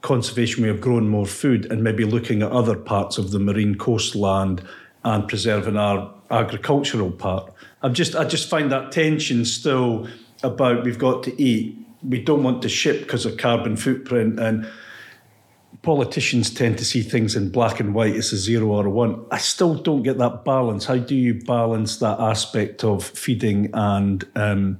conservation 0.00 0.62
way 0.62 0.68
of 0.68 0.80
growing 0.80 1.08
more 1.08 1.26
food 1.26 1.66
and 1.72 1.82
maybe 1.82 2.04
looking 2.04 2.42
at 2.42 2.52
other 2.52 2.76
parts 2.76 3.18
of 3.18 3.32
the 3.32 3.40
marine 3.40 3.74
coastland 3.74 4.62
and 5.02 5.26
preserving 5.26 5.76
our 5.76 6.14
agricultural 6.30 7.10
part? 7.10 7.52
I'm 7.82 7.94
just 7.94 8.14
I 8.14 8.24
just 8.24 8.48
find 8.48 8.70
that 8.70 8.92
tension 8.92 9.44
still 9.44 10.06
about 10.44 10.84
we've 10.84 10.98
got 10.98 11.24
to 11.24 11.42
eat 11.42 11.76
we 12.02 12.22
don't 12.22 12.42
want 12.42 12.62
to 12.62 12.68
ship 12.68 13.00
because 13.00 13.26
of 13.26 13.36
carbon 13.36 13.76
footprint 13.76 14.38
and 14.38 14.68
politicians 15.82 16.50
tend 16.50 16.78
to 16.78 16.84
see 16.84 17.02
things 17.02 17.36
in 17.36 17.50
black 17.50 17.80
and 17.80 17.94
white 17.94 18.14
as 18.14 18.32
a 18.32 18.36
zero 18.36 18.68
or 18.68 18.86
a 18.86 18.90
one. 18.90 19.24
I 19.30 19.38
still 19.38 19.74
don't 19.74 20.02
get 20.02 20.18
that 20.18 20.44
balance. 20.44 20.84
How 20.86 20.96
do 20.96 21.14
you 21.14 21.34
balance 21.34 21.98
that 21.98 22.18
aspect 22.20 22.84
of 22.84 23.04
feeding 23.04 23.70
and 23.72 24.26
um, 24.34 24.78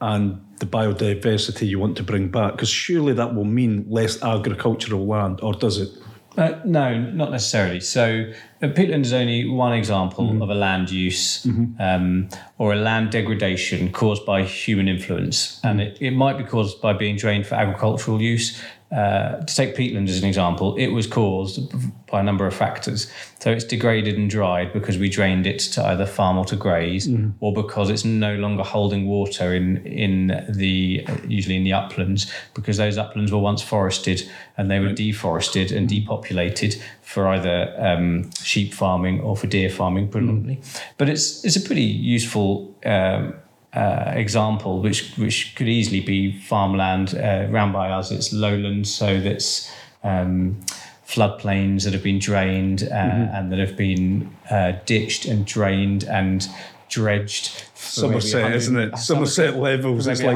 and 0.00 0.44
the 0.58 0.66
biodiversity 0.66 1.66
you 1.66 1.78
want 1.78 1.96
to 1.98 2.02
bring 2.02 2.28
back? 2.28 2.52
Because 2.52 2.68
surely 2.68 3.12
that 3.14 3.34
will 3.34 3.44
mean 3.44 3.86
less 3.88 4.22
agricultural 4.22 5.06
land, 5.06 5.40
or 5.42 5.54
does 5.54 5.78
it? 5.78 5.90
Uh, 6.36 6.60
no, 6.64 6.98
not 6.98 7.30
necessarily. 7.30 7.80
So, 7.80 8.30
uh, 8.62 8.66
peatland 8.66 9.02
is 9.02 9.12
only 9.12 9.48
one 9.48 9.72
example 9.72 10.28
mm-hmm. 10.28 10.42
of 10.42 10.50
a 10.50 10.54
land 10.54 10.90
use 10.90 11.44
mm-hmm. 11.44 11.80
um, 11.80 12.28
or 12.58 12.72
a 12.72 12.76
land 12.76 13.10
degradation 13.10 13.90
caused 13.92 14.26
by 14.26 14.42
human 14.42 14.88
influence. 14.88 15.60
And 15.64 15.80
it, 15.80 15.98
it 16.00 16.10
might 16.12 16.36
be 16.36 16.44
caused 16.44 16.80
by 16.80 16.92
being 16.92 17.16
drained 17.16 17.46
for 17.46 17.54
agricultural 17.54 18.20
use. 18.20 18.60
Uh, 18.92 19.40
to 19.40 19.54
take 19.56 19.74
peatland 19.74 20.08
as 20.08 20.22
an 20.22 20.28
example, 20.28 20.76
it 20.76 20.88
was 20.88 21.08
caused 21.08 21.72
by 22.06 22.20
a 22.20 22.22
number 22.22 22.46
of 22.46 22.54
factors. 22.54 23.10
So 23.40 23.50
it's 23.50 23.64
degraded 23.64 24.16
and 24.16 24.30
dried 24.30 24.72
because 24.72 24.96
we 24.96 25.08
drained 25.08 25.44
it 25.44 25.58
to 25.58 25.84
either 25.84 26.06
farm 26.06 26.38
or 26.38 26.44
to 26.44 26.56
graze, 26.56 27.08
mm. 27.08 27.32
or 27.40 27.52
because 27.52 27.90
it's 27.90 28.04
no 28.04 28.36
longer 28.36 28.62
holding 28.62 29.08
water 29.08 29.52
in 29.54 29.84
in 29.86 30.46
the 30.48 31.04
usually 31.26 31.56
in 31.56 31.64
the 31.64 31.72
uplands 31.72 32.32
because 32.54 32.76
those 32.76 32.96
uplands 32.96 33.32
were 33.32 33.40
once 33.40 33.60
forested 33.60 34.22
and 34.56 34.70
they 34.70 34.78
were 34.78 34.92
deforested 34.92 35.72
and 35.72 35.88
depopulated 35.88 36.80
for 37.02 37.26
either 37.26 37.74
um, 37.78 38.30
sheep 38.42 38.72
farming 38.72 39.20
or 39.20 39.36
for 39.36 39.48
deer 39.48 39.68
farming 39.68 40.08
predominantly. 40.08 40.56
Mm. 40.56 40.82
But 40.96 41.08
it's 41.08 41.44
it's 41.44 41.56
a 41.56 41.60
pretty 41.60 41.82
useful. 41.82 42.72
Um, 42.84 43.34
uh, 43.76 44.12
example, 44.16 44.80
which 44.80 45.12
which 45.16 45.54
could 45.54 45.68
easily 45.68 46.00
be 46.00 46.32
farmland 46.32 47.14
uh, 47.14 47.46
around 47.50 47.72
by 47.72 47.90
us. 47.90 48.10
It's 48.10 48.32
lowland, 48.32 48.88
so 48.88 49.20
that's 49.20 49.70
um, 50.02 50.60
floodplains 51.06 51.84
that 51.84 51.92
have 51.92 52.02
been 52.02 52.18
drained 52.18 52.82
uh, 52.84 52.86
mm-hmm. 52.86 53.34
and 53.34 53.52
that 53.52 53.58
have 53.58 53.76
been 53.76 54.34
uh, 54.50 54.72
ditched 54.86 55.26
and 55.26 55.46
drained 55.46 56.04
and 56.04 56.48
dredged. 56.88 57.64
Somerset, 57.74 58.54
isn't 58.54 58.78
it? 58.78 58.96
Somerset, 58.98 59.04
Somerset 59.06 59.56
levels. 59.56 60.06
It's 60.06 60.22
like, 60.22 60.34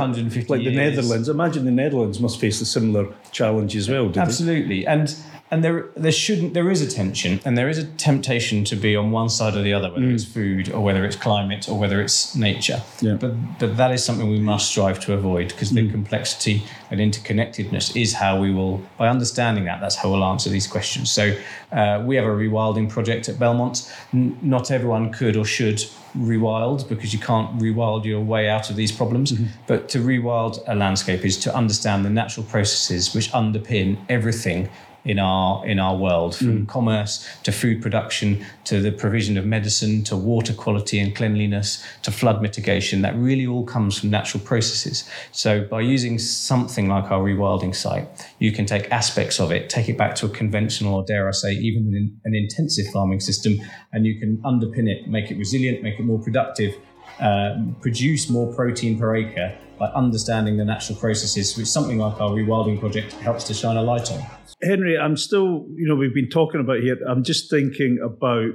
like 0.48 0.64
the 0.64 0.74
Netherlands. 0.74 1.28
Imagine 1.28 1.64
the 1.64 1.70
Netherlands 1.70 2.20
must 2.20 2.38
face 2.40 2.60
a 2.60 2.66
similar 2.66 3.12
challenge 3.32 3.74
as 3.74 3.88
well. 3.88 4.12
Absolutely, 4.16 4.86
and 4.86 5.14
and 5.50 5.64
there 5.64 5.88
there 5.96 6.12
shouldn't 6.12 6.54
there 6.54 6.70
is 6.70 6.80
a 6.80 6.88
tension 6.88 7.40
and 7.44 7.58
there 7.58 7.68
is 7.68 7.78
a 7.78 7.84
temptation 7.84 8.64
to 8.64 8.76
be 8.76 8.94
on 8.94 9.10
one 9.10 9.28
side 9.28 9.56
or 9.56 9.62
the 9.62 9.72
other 9.72 9.90
whether 9.90 10.06
mm. 10.06 10.14
it's 10.14 10.24
food 10.24 10.70
or 10.70 10.80
whether 10.80 11.04
it's 11.04 11.16
climate 11.16 11.68
or 11.68 11.78
whether 11.78 12.00
it's 12.00 12.36
nature 12.36 12.80
yeah. 13.00 13.14
but 13.14 13.32
but 13.58 13.76
that 13.76 13.90
is 13.90 14.04
something 14.04 14.30
we 14.30 14.38
must 14.38 14.70
strive 14.70 15.00
to 15.00 15.12
avoid 15.12 15.48
because 15.48 15.72
mm. 15.72 15.76
the 15.76 15.90
complexity 15.90 16.62
and 16.90 17.00
interconnectedness 17.00 18.00
is 18.00 18.12
how 18.12 18.40
we 18.40 18.52
will 18.52 18.80
by 18.96 19.08
understanding 19.08 19.64
that 19.64 19.80
that's 19.80 19.96
how 19.96 20.10
we'll 20.10 20.24
answer 20.24 20.48
these 20.48 20.66
questions 20.66 21.10
so 21.10 21.34
uh, 21.72 22.02
we 22.04 22.16
have 22.16 22.24
a 22.24 22.28
rewilding 22.28 22.88
project 22.88 23.28
at 23.28 23.38
Belmont 23.38 23.92
N- 24.12 24.38
not 24.42 24.70
everyone 24.70 25.12
could 25.12 25.36
or 25.36 25.44
should 25.44 25.82
rewild 26.16 26.88
because 26.88 27.12
you 27.12 27.18
can't 27.20 27.56
rewild 27.58 28.04
your 28.04 28.20
way 28.20 28.48
out 28.48 28.68
of 28.70 28.76
these 28.76 28.90
problems 28.90 29.32
mm-hmm. 29.32 29.46
but 29.66 29.88
to 29.88 29.98
rewild 29.98 30.60
a 30.66 30.74
landscape 30.74 31.24
is 31.24 31.36
to 31.38 31.54
understand 31.54 32.04
the 32.04 32.10
natural 32.10 32.44
processes 32.46 33.14
which 33.14 33.30
underpin 33.30 33.96
everything 34.08 34.68
in 35.04 35.18
our 35.18 35.66
in 35.66 35.78
our 35.78 35.96
world, 35.96 36.34
from 36.36 36.66
mm. 36.66 36.68
commerce 36.68 37.26
to 37.42 37.52
food 37.52 37.80
production 37.80 38.44
to 38.64 38.80
the 38.80 38.92
provision 38.92 39.38
of 39.38 39.46
medicine 39.46 40.04
to 40.04 40.16
water 40.16 40.52
quality 40.52 40.98
and 40.98 41.16
cleanliness 41.16 41.84
to 42.02 42.10
flood 42.10 42.42
mitigation. 42.42 43.02
That 43.02 43.16
really 43.16 43.46
all 43.46 43.64
comes 43.64 43.98
from 43.98 44.10
natural 44.10 44.42
processes. 44.42 45.08
So 45.32 45.64
by 45.64 45.80
using 45.80 46.18
something 46.18 46.88
like 46.88 47.10
our 47.10 47.20
rewilding 47.20 47.74
site, 47.74 48.06
you 48.38 48.52
can 48.52 48.66
take 48.66 48.90
aspects 48.90 49.40
of 49.40 49.50
it, 49.50 49.70
take 49.70 49.88
it 49.88 49.96
back 49.96 50.14
to 50.16 50.26
a 50.26 50.28
conventional, 50.28 50.94
or 50.94 51.04
dare 51.04 51.28
I 51.28 51.32
say, 51.32 51.52
even 51.52 51.94
an, 51.94 52.20
an 52.24 52.34
intensive 52.34 52.86
farming 52.92 53.20
system, 53.20 53.58
and 53.92 54.06
you 54.06 54.18
can 54.18 54.38
underpin 54.38 54.88
it, 54.88 55.08
make 55.08 55.30
it 55.30 55.38
resilient, 55.38 55.82
make 55.82 55.98
it 55.98 56.04
more 56.04 56.18
productive, 56.18 56.74
uh, 57.20 57.56
produce 57.80 58.30
more 58.30 58.52
protein 58.54 58.98
per 58.98 59.16
acre 59.16 59.56
by 59.78 59.86
understanding 59.88 60.56
the 60.56 60.64
natural 60.64 60.98
processes, 60.98 61.56
which 61.56 61.66
something 61.66 61.98
like 61.98 62.20
our 62.20 62.30
rewilding 62.30 62.78
project 62.78 63.12
helps 63.14 63.44
to 63.44 63.54
shine 63.54 63.76
a 63.76 63.82
light 63.82 64.10
on. 64.10 64.22
Henry, 64.62 64.98
I'm 64.98 65.16
still, 65.16 65.66
you 65.74 65.86
know, 65.88 65.94
we've 65.94 66.14
been 66.14 66.28
talking 66.28 66.60
about 66.60 66.80
here. 66.80 66.98
I'm 67.08 67.24
just 67.24 67.48
thinking 67.48 67.98
about 68.04 68.50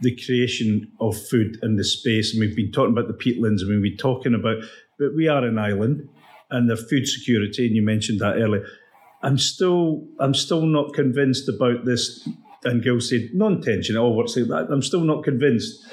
the 0.00 0.16
creation 0.24 0.90
of 1.00 1.16
food 1.28 1.58
in 1.62 1.76
the 1.76 1.84
space, 1.84 2.32
and 2.32 2.40
we've 2.40 2.56
been 2.56 2.72
talking 2.72 2.92
about 2.92 3.08
the 3.08 3.14
peatlands, 3.14 3.60
and 3.60 3.68
we've 3.68 3.82
been 3.82 3.98
talking 3.98 4.34
about, 4.34 4.56
but 4.98 5.14
we 5.14 5.28
are 5.28 5.44
an 5.44 5.58
island, 5.58 6.08
and 6.50 6.70
the 6.70 6.76
food 6.76 7.06
security, 7.06 7.66
and 7.66 7.76
you 7.76 7.82
mentioned 7.82 8.20
that 8.20 8.36
earlier. 8.36 8.64
I'm 9.22 9.38
still, 9.38 10.06
I'm 10.20 10.34
still 10.34 10.66
not 10.66 10.94
convinced 10.94 11.48
about 11.48 11.84
this. 11.84 12.28
And 12.64 12.82
Gil 12.82 13.00
said 13.00 13.30
non-tension. 13.32 13.96
Oh, 13.96 14.08
what's 14.08 14.34
that? 14.34 14.68
I'm 14.70 14.82
still 14.82 15.00
not 15.00 15.22
convinced. 15.22 15.84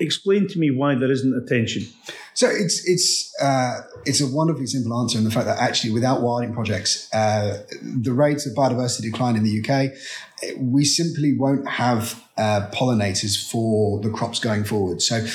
Explain 0.00 0.46
to 0.48 0.58
me 0.58 0.70
why 0.70 0.94
there 0.94 1.10
isn't 1.10 1.34
attention. 1.34 1.86
So 2.34 2.48
it's 2.48 2.88
it's 2.88 3.34
uh, 3.42 3.80
it's 4.04 4.20
a 4.20 4.28
wonderfully 4.28 4.66
simple 4.66 4.98
answer 5.00 5.18
in 5.18 5.24
the 5.24 5.30
fact 5.30 5.46
that 5.46 5.58
actually 5.58 5.92
without 5.92 6.22
wilding 6.22 6.54
projects, 6.54 7.12
uh, 7.12 7.64
the 7.82 8.12
rates 8.12 8.46
of 8.46 8.54
biodiversity 8.54 9.02
decline 9.02 9.34
in 9.34 9.42
the 9.42 9.60
UK, 9.60 9.92
we 10.56 10.84
simply 10.84 11.36
won't 11.36 11.68
have 11.68 12.22
uh, 12.36 12.68
pollinators 12.72 13.36
for 13.50 14.00
the 14.00 14.10
crops 14.10 14.38
going 14.38 14.62
forward. 14.62 15.02
So 15.02 15.26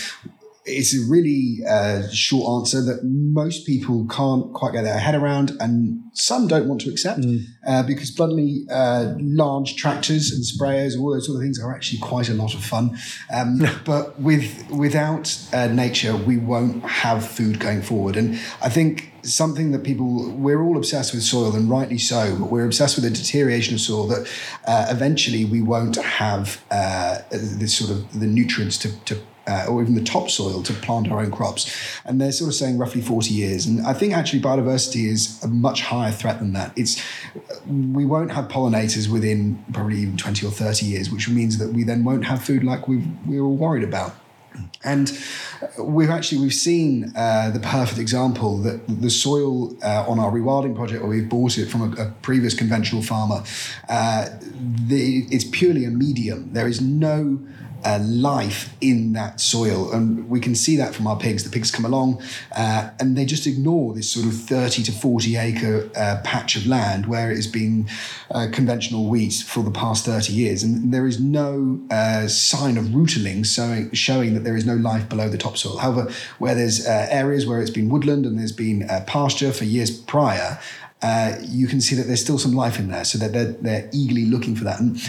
it's 0.65 0.95
a 0.95 1.09
really 1.09 1.59
uh, 1.67 2.07
short 2.09 2.61
answer 2.61 2.81
that 2.81 3.03
most 3.03 3.65
people 3.65 4.07
can't 4.07 4.53
quite 4.53 4.73
get 4.73 4.83
their 4.83 4.97
head 4.97 5.13
around, 5.15 5.51
and 5.59 6.01
some 6.13 6.47
don't 6.47 6.67
want 6.67 6.81
to 6.81 6.89
accept 6.89 7.19
mm. 7.19 7.43
uh, 7.67 7.83
because 7.83 8.11
bluntly, 8.11 8.65
uh, 8.71 9.13
large 9.19 9.75
tractors 9.75 10.31
and 10.31 10.43
sprayers, 10.43 10.97
all 10.97 11.11
those 11.11 11.25
sort 11.25 11.35
of 11.37 11.41
things, 11.41 11.59
are 11.59 11.75
actually 11.75 11.99
quite 11.99 12.29
a 12.29 12.33
lot 12.33 12.53
of 12.53 12.63
fun. 12.63 12.97
Um, 13.33 13.61
but 13.85 14.19
with 14.19 14.69
without 14.69 15.37
uh, 15.51 15.67
nature, 15.67 16.15
we 16.15 16.37
won't 16.37 16.83
have 16.83 17.27
food 17.27 17.59
going 17.59 17.81
forward, 17.81 18.15
and 18.15 18.39
I 18.61 18.69
think 18.69 19.11
something 19.23 19.71
that 19.71 19.83
people 19.83 20.31
we're 20.31 20.61
all 20.61 20.75
obsessed 20.75 21.13
with 21.13 21.23
soil 21.23 21.55
and 21.55 21.69
rightly 21.69 21.97
so 21.97 22.35
but 22.37 22.51
we're 22.51 22.65
obsessed 22.65 22.97
with 22.97 23.05
the 23.05 23.09
deterioration 23.09 23.73
of 23.73 23.79
soil 23.79 24.05
that 24.05 24.29
uh, 24.67 24.85
eventually 24.89 25.45
we 25.45 25.61
won't 25.61 25.95
have 25.95 26.61
uh, 26.71 27.19
this 27.31 27.77
sort 27.77 27.89
of 27.89 28.19
the 28.19 28.27
nutrients 28.27 28.77
to, 28.77 28.91
to 29.05 29.17
uh, 29.47 29.65
or 29.69 29.81
even 29.81 29.95
the 29.95 30.03
topsoil 30.03 30.63
to 30.63 30.73
plant 30.73 31.11
our 31.11 31.19
own 31.19 31.31
crops. 31.31 31.99
And 32.05 32.19
they're 32.19 32.31
sort 32.31 32.49
of 32.49 32.55
saying 32.55 32.77
roughly 32.77 33.01
40 33.01 33.33
years. 33.33 33.65
And 33.65 33.85
I 33.85 33.93
think 33.93 34.13
actually 34.13 34.41
biodiversity 34.41 35.05
is 35.07 35.41
a 35.43 35.47
much 35.47 35.81
higher 35.81 36.11
threat 36.11 36.39
than 36.39 36.53
that. 36.53 36.71
It's 36.75 37.01
we 37.67 38.05
won't 38.05 38.31
have 38.31 38.47
pollinators 38.47 39.09
within 39.09 39.63
probably 39.73 39.99
even 39.99 40.17
20 40.17 40.45
or 40.45 40.51
30 40.51 40.85
years, 40.85 41.11
which 41.11 41.29
means 41.29 41.57
that 41.57 41.73
we 41.73 41.83
then 41.83 42.03
won't 42.03 42.25
have 42.25 42.43
food 42.43 42.63
like 42.63 42.87
we 42.87 43.03
we 43.25 43.39
were 43.39 43.47
all 43.47 43.57
worried 43.57 43.83
about. 43.83 44.15
And 44.83 45.17
we've 45.79 46.09
actually 46.09 46.41
we've 46.41 46.53
seen 46.53 47.11
uh, 47.15 47.49
the 47.51 47.59
perfect 47.59 47.99
example 47.99 48.57
that 48.59 48.81
the 48.87 49.09
soil 49.09 49.75
uh, 49.83 50.05
on 50.07 50.19
our 50.19 50.31
rewilding 50.31 50.75
project, 50.75 51.01
where 51.01 51.09
we've 51.09 51.29
bought 51.29 51.57
it 51.57 51.69
from 51.69 51.93
a, 51.93 52.01
a 52.03 52.11
previous 52.21 52.53
conventional 52.53 53.01
farmer, 53.01 53.43
uh, 53.89 54.29
the, 54.87 55.25
it's 55.31 55.45
purely 55.45 55.85
a 55.85 55.89
medium. 55.89 56.53
There 56.53 56.67
is 56.67 56.81
no 56.81 57.39
life 58.01 58.75
in 58.81 59.13
that 59.13 59.39
soil. 59.39 59.91
And 59.91 60.29
we 60.29 60.39
can 60.39 60.55
see 60.55 60.75
that 60.77 60.95
from 60.95 61.07
our 61.07 61.17
pigs. 61.17 61.43
The 61.43 61.49
pigs 61.49 61.71
come 61.71 61.85
along 61.85 62.21
uh, 62.55 62.89
and 62.99 63.17
they 63.17 63.25
just 63.25 63.47
ignore 63.47 63.93
this 63.93 64.09
sort 64.09 64.25
of 64.25 64.33
30 64.33 64.83
to 64.83 64.91
40 64.91 65.35
acre 65.35 65.89
uh, 65.95 66.21
patch 66.23 66.55
of 66.55 66.65
land 66.65 67.05
where 67.05 67.31
it 67.31 67.35
has 67.35 67.47
been 67.47 67.87
uh, 68.31 68.47
conventional 68.51 69.09
wheat 69.09 69.43
for 69.45 69.63
the 69.63 69.71
past 69.71 70.05
30 70.05 70.33
years. 70.33 70.63
And 70.63 70.93
there 70.93 71.07
is 71.07 71.19
no 71.19 71.81
uh, 71.91 72.27
sign 72.27 72.77
of 72.77 72.85
rootiling 72.85 73.45
showing, 73.45 73.91
showing 73.91 74.33
that 74.33 74.43
there 74.43 74.55
is 74.55 74.65
no 74.65 74.75
life 74.75 75.09
below 75.09 75.29
the 75.29 75.37
topsoil. 75.37 75.77
However, 75.77 76.11
where 76.39 76.55
there's 76.55 76.85
uh, 76.85 77.07
areas 77.09 77.45
where 77.45 77.61
it's 77.61 77.71
been 77.71 77.89
woodland 77.89 78.25
and 78.25 78.37
there's 78.39 78.51
been 78.51 78.87
pasture 79.07 79.51
for 79.51 79.65
years 79.65 79.91
prior, 79.91 80.59
you 81.41 81.67
can 81.67 81.81
see 81.81 81.95
that 81.95 82.03
there's 82.07 82.21
still 82.21 82.39
some 82.39 82.53
life 82.53 82.79
in 82.79 82.89
there. 82.89 83.05
So 83.05 83.17
that 83.17 83.33
they're, 83.33 83.53
they're 83.53 83.89
eagerly 83.91 84.25
looking 84.25 84.55
for 84.55 84.63
that. 84.63 84.79
And 84.79 84.99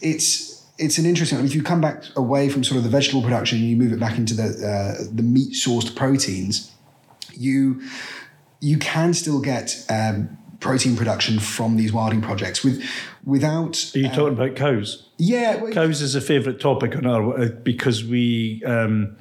it's 0.00 0.45
it's 0.78 0.98
an 0.98 1.06
interesting. 1.06 1.44
If 1.44 1.54
you 1.54 1.62
come 1.62 1.80
back 1.80 2.04
away 2.16 2.48
from 2.48 2.64
sort 2.64 2.78
of 2.78 2.84
the 2.84 2.90
vegetable 2.90 3.22
production 3.22 3.58
and 3.58 3.68
you 3.68 3.76
move 3.76 3.92
it 3.92 4.00
back 4.00 4.18
into 4.18 4.34
the 4.34 4.42
uh, 4.44 5.04
the 5.12 5.22
meat 5.22 5.54
sourced 5.54 5.94
proteins, 5.94 6.72
you 7.32 7.82
you 8.60 8.78
can 8.78 9.14
still 9.14 9.40
get 9.40 9.84
um, 9.88 10.36
protein 10.60 10.96
production 10.96 11.38
from 11.38 11.76
these 11.76 11.92
wilding 11.92 12.20
projects 12.20 12.64
with 12.64 12.82
without. 13.24 13.92
Are 13.94 13.98
you 13.98 14.08
uh, 14.08 14.14
talking 14.14 14.34
about 14.34 14.56
cows? 14.56 15.08
Yeah, 15.18 15.70
cows 15.70 16.02
is 16.02 16.14
a 16.14 16.20
favourite 16.20 16.60
topic 16.60 16.96
on 16.96 17.06
our 17.06 17.40
uh, 17.40 17.48
because 17.62 18.04
we 18.04 18.62
um, 18.64 19.16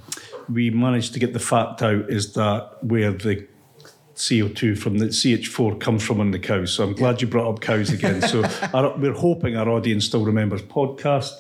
we 0.49 0.69
managed 0.69 1.13
to 1.13 1.19
get 1.19 1.33
the 1.33 1.39
fact 1.39 1.81
out 1.81 2.09
is 2.09 2.33
that 2.33 2.77
where 2.81 3.11
the 3.11 3.47
CO2 4.15 4.78
from 4.78 4.97
the 4.97 5.08
CH4 5.08 5.80
comes 5.80 6.04
from 6.04 6.19
on 6.19 6.32
the 6.32 6.39
cows. 6.39 6.73
So 6.73 6.84
I'm 6.84 6.93
glad 6.93 7.21
you 7.21 7.28
brought 7.28 7.49
up 7.49 7.62
cows 7.62 7.91
again. 7.91 8.21
So 8.21 8.43
our, 8.73 8.97
we're 8.97 9.13
hoping 9.13 9.56
our 9.58 9.69
audience 9.69 10.06
still 10.06 10.25
remembers 10.25 10.62
podcast 10.62 11.32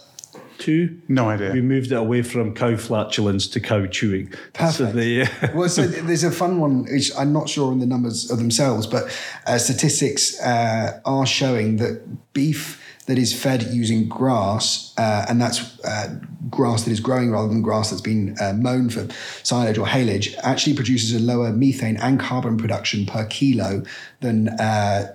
two. 0.57 1.01
No 1.07 1.29
idea. 1.29 1.51
We 1.51 1.61
moved 1.61 1.91
it 1.91 1.95
away 1.95 2.21
from 2.21 2.53
cow 2.53 2.75
flatulence 2.77 3.47
to 3.49 3.59
cow 3.59 3.85
chewing. 3.85 4.33
Perfect. 4.53 4.77
So 4.77 4.91
the, 4.91 5.29
well, 5.53 5.69
so 5.69 5.85
there's 5.85 6.23
a 6.23 6.31
fun 6.31 6.59
one, 6.59 6.85
which 6.85 7.11
I'm 7.17 7.33
not 7.33 7.49
sure 7.49 7.71
on 7.71 7.79
the 7.79 7.85
numbers 7.85 8.31
of 8.31 8.37
themselves, 8.37 8.87
but 8.87 9.05
uh, 9.45 9.57
statistics 9.57 10.39
uh, 10.41 10.99
are 11.05 11.25
showing 11.25 11.77
that 11.77 12.33
beef 12.33 12.81
that 13.05 13.17
is 13.17 13.33
fed 13.33 13.63
using 13.63 14.07
grass, 14.07 14.93
uh, 14.97 15.25
and 15.29 15.39
that's 15.39 15.79
uh, 15.83 16.19
grass 16.49 16.83
that 16.83 16.91
is 16.91 16.99
growing 16.99 17.31
rather 17.31 17.47
than 17.47 17.61
grass 17.61 17.89
that's 17.89 18.01
been 18.01 18.35
uh, 18.41 18.53
mown 18.53 18.89
for 18.89 19.07
silage 19.43 19.77
or 19.77 19.85
haylage, 19.85 20.35
actually 20.43 20.75
produces 20.75 21.13
a 21.13 21.23
lower 21.23 21.51
methane 21.51 21.97
and 21.97 22.19
carbon 22.19 22.57
production 22.57 23.05
per 23.05 23.25
kilo 23.25 23.83
than 24.21 24.49
uh, 24.49 25.13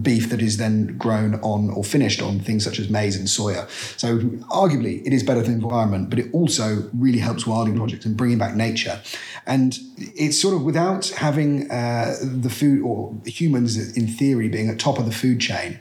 beef 0.00 0.30
that 0.30 0.40
is 0.40 0.56
then 0.56 0.96
grown 0.96 1.34
on 1.36 1.68
or 1.70 1.84
finished 1.84 2.22
on 2.22 2.40
things 2.40 2.64
such 2.64 2.78
as 2.78 2.88
maize 2.88 3.16
and 3.16 3.28
soya. 3.28 3.68
So 3.98 4.18
arguably 4.48 5.06
it 5.06 5.12
is 5.12 5.22
better 5.22 5.42
for 5.42 5.48
the 5.48 5.52
environment, 5.52 6.08
but 6.08 6.18
it 6.18 6.32
also 6.32 6.88
really 6.94 7.18
helps 7.18 7.46
wilding 7.46 7.76
projects 7.76 8.06
and 8.06 8.16
bringing 8.16 8.38
back 8.38 8.54
nature. 8.56 9.00
And 9.46 9.78
it's 9.98 10.40
sort 10.40 10.54
of 10.54 10.62
without 10.62 11.08
having 11.08 11.70
uh, 11.70 12.16
the 12.22 12.48
food 12.48 12.82
or 12.82 13.14
humans 13.26 13.96
in 13.96 14.08
theory 14.08 14.48
being 14.48 14.70
at 14.70 14.78
top 14.78 14.98
of 14.98 15.04
the 15.04 15.12
food 15.12 15.38
chain, 15.40 15.78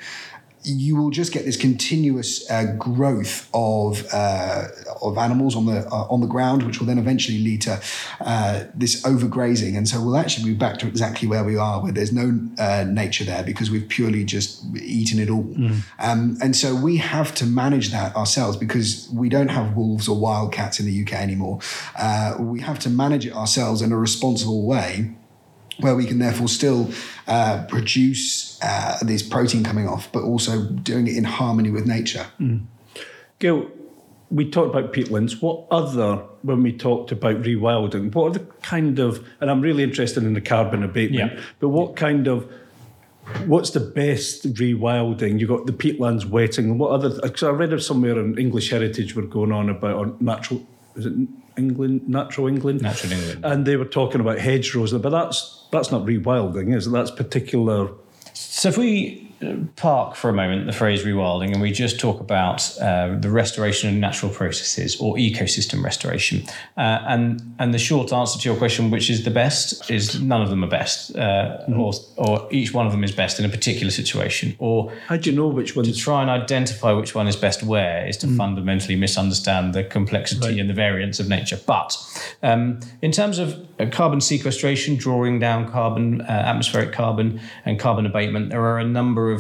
you 0.64 0.96
will 0.96 1.10
just 1.10 1.32
get 1.32 1.46
this 1.46 1.58
continuous 1.58 2.50
uh, 2.50 2.76
growth 2.78 3.50
of 3.54 4.06
uh, 4.14 4.68
of 5.02 5.18
animals 5.18 5.56
on 5.56 5.66
the 5.66 5.88
uh, 5.88 6.08
on 6.10 6.22
the 6.22 6.28
ground, 6.28 6.64
which 6.64 6.80
will 6.80 6.88
then 6.88 6.98
eventually 6.98 7.40
lead 7.40 7.62
to 7.62 7.82
uh, 8.22 8.64
this 8.74 9.02
overgrazing, 9.04 9.78
and 9.78 9.88
so 9.88 10.02
we'll 10.02 10.18
actually 10.18 10.52
be 10.52 10.56
back 10.56 10.78
to 10.80 10.88
exactly 10.88 11.28
where 11.28 11.44
we 11.44 11.58
are, 11.58 11.82
where 11.82 11.92
there's 11.92 12.14
no 12.14 12.40
uh, 12.60 12.86
nature 12.88 13.24
there 13.24 13.44
because 13.44 13.70
we've 13.70 13.88
purely 13.88 14.24
just 14.24 14.64
eaten 14.78 15.20
it 15.20 15.30
all, 15.30 15.44
mm. 15.44 15.82
um, 16.00 16.38
and 16.42 16.56
so 16.56 16.76
we 16.76 16.98
have 16.98 17.34
to 17.36 17.46
manage 17.46 17.92
that 17.92 18.16
ourselves 18.16 18.58
because 18.58 19.10
we 19.14 19.30
don't 19.30 19.50
have 19.50 19.76
wolves 19.76 20.08
or 20.08 20.18
wildcats 20.18 20.80
in 20.80 20.86
the 20.86 21.02
UK 21.04 21.14
anymore. 21.14 21.60
Uh, 21.98 22.36
we 22.40 22.62
have 22.62 22.80
to 22.80 22.90
manage 22.90 23.26
it 23.26 23.34
ourselves 23.34 23.82
in 23.82 23.92
a 23.92 23.98
responsible 23.98 24.66
way 24.66 25.14
where 25.80 25.96
we 25.96 26.06
can 26.06 26.20
therefore 26.20 26.48
still 26.48 26.90
uh, 27.28 27.66
produce 27.68 28.60
uh, 28.62 28.98
this 29.02 29.24
protein 29.24 29.64
coming 29.64 29.88
off, 29.88 30.12
but 30.12 30.24
also 30.24 30.66
doing 30.66 31.08
it 31.08 31.18
in 31.18 31.24
harmony 31.24 31.72
with 31.72 31.86
nature. 31.86 32.26
Mm. 32.40 32.66
Gil, 33.40 33.70
we 34.30 34.50
talked 34.50 34.76
about 34.76 34.94
peatlands. 34.94 35.42
What 35.42 35.66
other, 35.70 36.18
when 36.42 36.64
we 36.64 36.72
talked 36.72 37.12
about 37.12 37.42
rewilding, 37.44 38.14
what 38.14 38.28
are 38.28 38.40
the 38.40 38.46
kind 38.62 39.00
of, 39.00 39.28
and 39.40 39.52
I'm 39.52 39.62
really 39.62 39.84
interested 39.84 40.24
in 40.24 40.34
the 40.34 40.42
carbon 40.42 40.84
abatement, 40.84 41.34
yeah. 41.34 41.44
but 41.60 41.70
what 41.70 41.96
kind 41.96 42.28
of, 42.28 42.52
what's 43.46 43.70
the 43.72 43.80
best 43.80 44.54
rewilding? 44.56 45.40
You've 45.40 45.50
got 45.50 45.66
the 45.66 45.74
peatlands 45.74 46.26
wetting. 46.26 46.66
And 46.72 46.80
what 46.80 46.92
other, 46.92 47.10
because 47.22 47.44
I 47.44 47.50
read 47.50 47.74
of 47.74 47.84
somewhere 47.84 48.20
in 48.20 48.38
English 48.38 48.70
Heritage 48.70 49.16
were 49.16 49.24
going 49.24 49.52
on 49.52 49.70
about 49.70 49.96
on 49.96 50.18
natural, 50.20 50.66
is 50.96 51.06
it 51.06 51.14
England, 51.58 52.08
natural 52.08 52.48
England? 52.48 52.82
Natural 52.82 53.14
England. 53.14 53.46
And 53.46 53.66
they 53.66 53.76
were 53.78 53.86
talking 53.86 54.22
about 54.22 54.40
hedgerows, 54.40 54.94
but 54.94 55.10
that's 55.10 55.66
that's 55.72 55.92
not 55.92 56.06
rewilding, 56.06 56.76
is 56.76 56.88
it? 56.88 56.92
That's 56.92 57.12
particular. 57.12 57.90
So 58.34 58.70
if 58.70 58.78
we 58.78 59.23
park 59.76 60.16
for 60.16 60.30
a 60.30 60.34
moment 60.34 60.66
the 60.66 60.74
phrase 60.74 61.04
rewilding 61.04 61.52
and 61.52 61.62
we 61.62 61.72
just 61.72 62.00
talk 62.00 62.20
about 62.20 62.60
uh, 62.80 63.16
the 63.20 63.30
restoration 63.30 63.90
of 63.90 63.96
natural 63.96 64.32
processes 64.32 65.00
or 65.00 65.16
ecosystem 65.16 65.84
restoration. 65.84 66.44
Uh, 66.78 67.00
and 67.08 67.42
and 67.60 67.74
the 67.74 67.80
short 67.80 68.12
answer 68.12 68.40
to 68.40 68.50
your 68.50 68.58
question, 68.58 68.92
which 68.92 69.10
is 69.10 69.24
the 69.24 69.32
best, 69.32 69.90
is 69.90 70.22
none 70.22 70.42
of 70.42 70.50
them 70.50 70.64
are 70.64 70.70
best, 70.70 71.16
uh, 71.16 71.60
mm-hmm. 71.68 71.80
or, 71.80 71.94
or 72.18 72.48
each 72.52 72.74
one 72.74 72.86
of 72.86 72.92
them 72.92 73.04
is 73.04 73.12
best 73.12 73.40
in 73.40 73.46
a 73.46 73.50
particular 73.50 73.92
situation. 73.92 74.56
Or 74.60 74.92
how 75.08 75.18
do 75.18 75.30
you 75.30 75.36
know 75.36 75.48
which 75.48 75.76
one? 75.76 75.86
To 75.86 75.94
try 75.94 76.22
and 76.22 76.30
identify 76.30 76.92
which 76.92 77.16
one 77.16 77.28
is 77.28 77.36
best 77.36 77.64
where 77.64 78.08
is 78.08 78.18
to 78.18 78.28
mm-hmm. 78.28 78.38
fundamentally 78.38 78.96
misunderstand 78.96 79.74
the 79.74 79.84
complexity 79.84 80.48
right. 80.48 80.60
and 80.60 80.70
the 80.70 80.74
variance 80.74 81.20
of 81.20 81.28
nature. 81.28 81.60
But 81.66 81.96
um, 82.42 82.80
in 83.02 83.12
terms 83.12 83.40
of 83.40 83.66
uh, 83.80 83.88
carbon 83.92 84.22
sequestration, 84.22 84.96
drawing 84.96 85.40
down 85.40 85.72
carbon, 85.72 86.22
uh, 86.22 86.26
atmospheric 86.26 86.92
carbon, 86.92 87.40
and 87.66 87.80
carbon 87.80 88.06
abatement, 88.06 88.50
there 88.50 88.62
are 88.62 88.80
a 88.80 88.86
number 88.86 89.32
of 89.32 89.33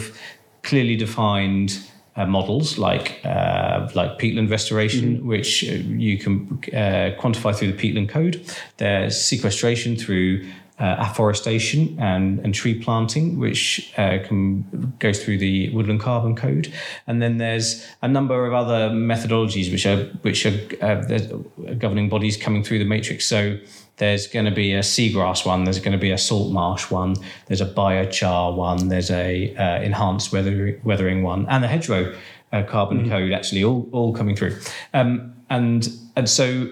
clearly 0.61 0.95
defined 0.95 1.79
uh, 2.15 2.25
models 2.25 2.77
like 2.77 3.19
uh, 3.25 3.89
like 3.95 4.19
peatland 4.19 4.49
restoration, 4.49 5.17
mm-hmm. 5.17 5.27
which 5.27 5.63
uh, 5.63 5.73
you 5.73 6.17
can 6.17 6.61
uh, 6.73 7.19
quantify 7.19 7.55
through 7.55 7.71
the 7.71 7.77
peatland 7.77 8.09
code. 8.09 8.45
There's 8.77 9.19
sequestration 9.19 9.95
through 9.95 10.45
uh, 10.79 10.95
afforestation 10.99 11.97
and, 11.99 12.39
and 12.39 12.53
tree 12.53 12.79
planting, 12.79 13.39
which 13.39 13.93
uh, 13.97 14.17
can 14.27 14.93
go 14.99 15.13
through 15.13 15.37
the 15.37 15.69
woodland 15.69 16.01
carbon 16.01 16.35
code, 16.35 16.73
and 17.07 17.21
then 17.21 17.37
there's 17.37 17.87
a 18.01 18.07
number 18.07 18.45
of 18.45 18.53
other 18.53 18.89
methodologies 18.89 19.71
which 19.71 19.85
are 19.85 20.05
which 20.21 20.45
are 20.45 21.75
governing 21.75 22.09
bodies 22.09 22.37
coming 22.37 22.63
through 22.63 22.79
the 22.79 22.85
matrix. 22.85 23.25
So 23.25 23.57
there's 23.97 24.27
going 24.27 24.45
to 24.45 24.51
be 24.51 24.73
a 24.73 24.79
seagrass 24.79 25.45
one. 25.45 25.63
There's 25.65 25.79
going 25.79 25.91
to 25.91 25.97
be 25.97 26.11
a 26.11 26.17
salt 26.17 26.51
marsh 26.51 26.89
one. 26.89 27.15
There's 27.45 27.61
a 27.61 27.65
biochar 27.65 28.55
one. 28.55 28.87
There's 28.87 29.11
a 29.11 29.55
uh, 29.55 29.81
enhanced 29.81 30.31
weather, 30.31 30.79
weathering 30.83 31.23
one, 31.23 31.45
and 31.47 31.63
the 31.63 31.67
hedgerow 31.67 32.15
uh, 32.51 32.63
carbon 32.63 33.01
mm-hmm. 33.01 33.09
code 33.09 33.31
actually 33.31 33.63
all 33.63 33.87
all 33.91 34.13
coming 34.13 34.35
through. 34.35 34.57
Um, 34.93 35.35
and 35.49 35.89
and 36.15 36.29
so 36.29 36.69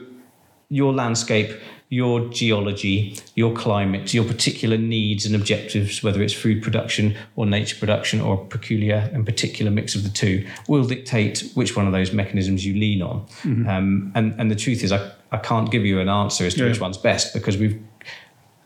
your 0.70 0.94
landscape, 0.94 1.52
your 1.92 2.22
geology, 2.30 3.18
your 3.36 3.54
climate, 3.54 4.14
your 4.14 4.24
particular 4.24 4.78
needs 4.78 5.26
and 5.26 5.36
objectives, 5.36 6.02
whether 6.02 6.22
it's 6.24 6.34
food 6.34 6.64
production 6.64 7.18
or 7.36 7.46
nature 7.46 7.76
production 7.76 8.22
or 8.22 8.36
a 8.36 8.46
peculiar 8.46 9.10
and 9.14 9.26
particular 9.26 9.70
mix 9.70 9.94
of 9.94 10.04
the 10.04 10.10
two, 10.10 10.48
will 10.70 10.86
dictate 10.86 11.52
which 11.54 11.76
one 11.76 11.86
of 11.86 11.92
those 11.92 12.14
mechanisms 12.14 12.66
you 12.66 12.74
lean 12.74 13.02
on. 13.02 13.26
Mm-hmm. 13.44 13.68
Um, 13.68 14.12
and 14.16 14.34
and 14.40 14.50
the 14.50 14.56
truth 14.56 14.84
is, 14.86 14.94
I 14.94 15.12
I 15.34 15.38
can't 15.38 15.70
give 15.70 15.86
you 15.86 16.00
an 16.00 16.08
answer 16.08 16.46
as 16.46 16.54
to 16.56 16.62
yeah. 16.62 16.70
which 16.70 16.80
one's 16.80 16.98
best 16.98 17.34
because 17.34 17.58
we've 17.58 17.80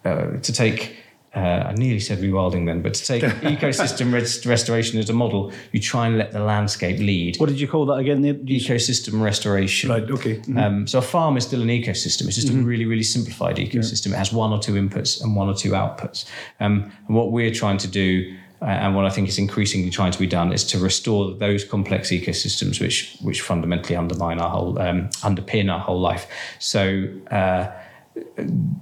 uh, 0.06 0.38
to 0.38 0.54
take. 0.54 0.96
Uh, 1.36 1.68
I 1.68 1.74
nearly 1.74 2.00
said 2.00 2.20
rewilding 2.20 2.66
then, 2.66 2.82
but 2.82 2.94
to 2.94 3.06
take 3.06 3.24
ecosystem 3.44 4.14
rest- 4.14 4.46
restoration 4.46 5.00
as 5.00 5.10
a 5.10 5.14
model, 5.14 5.52
you 5.74 5.82
try 5.82 6.08
and 6.08 6.18
let 6.18 6.32
the 6.32 6.40
landscape 6.40 6.98
lead. 6.98 7.38
What 7.38 7.50
did 7.50 7.60
you 7.60 7.68
call 7.68 7.86
that 7.88 7.96
again? 7.96 8.22
The 8.22 8.34
ecosystem 8.34 9.22
restoration. 9.22 9.90
Right. 9.90 10.10
Okay. 10.10 10.38
Mm-hmm. 10.38 10.58
Um, 10.58 10.88
so 10.88 11.00
a 11.00 11.02
farm 11.02 11.36
is 11.36 11.44
still 11.44 11.62
an 11.62 11.68
ecosystem. 11.68 12.28
It's 12.28 12.36
just 12.36 12.48
mm-hmm. 12.48 12.62
a 12.62 12.64
really, 12.64 12.86
really 12.86 13.04
simplified 13.04 13.58
ecosystem. 13.58 14.08
Yeah. 14.08 14.16
It 14.16 14.20
has 14.20 14.32
one 14.32 14.54
or 14.54 14.60
two 14.60 14.74
inputs 14.74 15.22
and 15.22 15.36
one 15.36 15.50
or 15.50 15.54
two 15.54 15.72
outputs. 15.72 16.26
Um, 16.62 16.92
and 17.08 17.16
what 17.16 17.34
we're 17.34 17.54
trying 17.54 17.80
to 17.80 17.88
do 17.88 18.34
uh, 18.62 18.66
and 18.66 18.96
what 18.96 19.06
I 19.06 19.10
think 19.10 19.28
is 19.28 19.38
increasingly 19.38 19.90
trying 19.90 20.14
to 20.14 20.20
be 20.20 20.28
done 20.28 20.54
is 20.54 20.64
to 20.66 20.80
restore 20.80 21.34
those 21.34 21.66
complex 21.66 22.10
ecosystems 22.10 22.80
which 22.80 23.18
which 23.22 23.42
fundamentally 23.42 23.98
undermine 23.98 24.40
our 24.40 24.50
whole 24.50 24.80
um, 24.80 25.10
underpin 25.22 25.72
our 25.72 25.80
whole 25.80 26.00
life. 26.00 26.28
So. 26.60 27.08
Uh, 27.30 27.72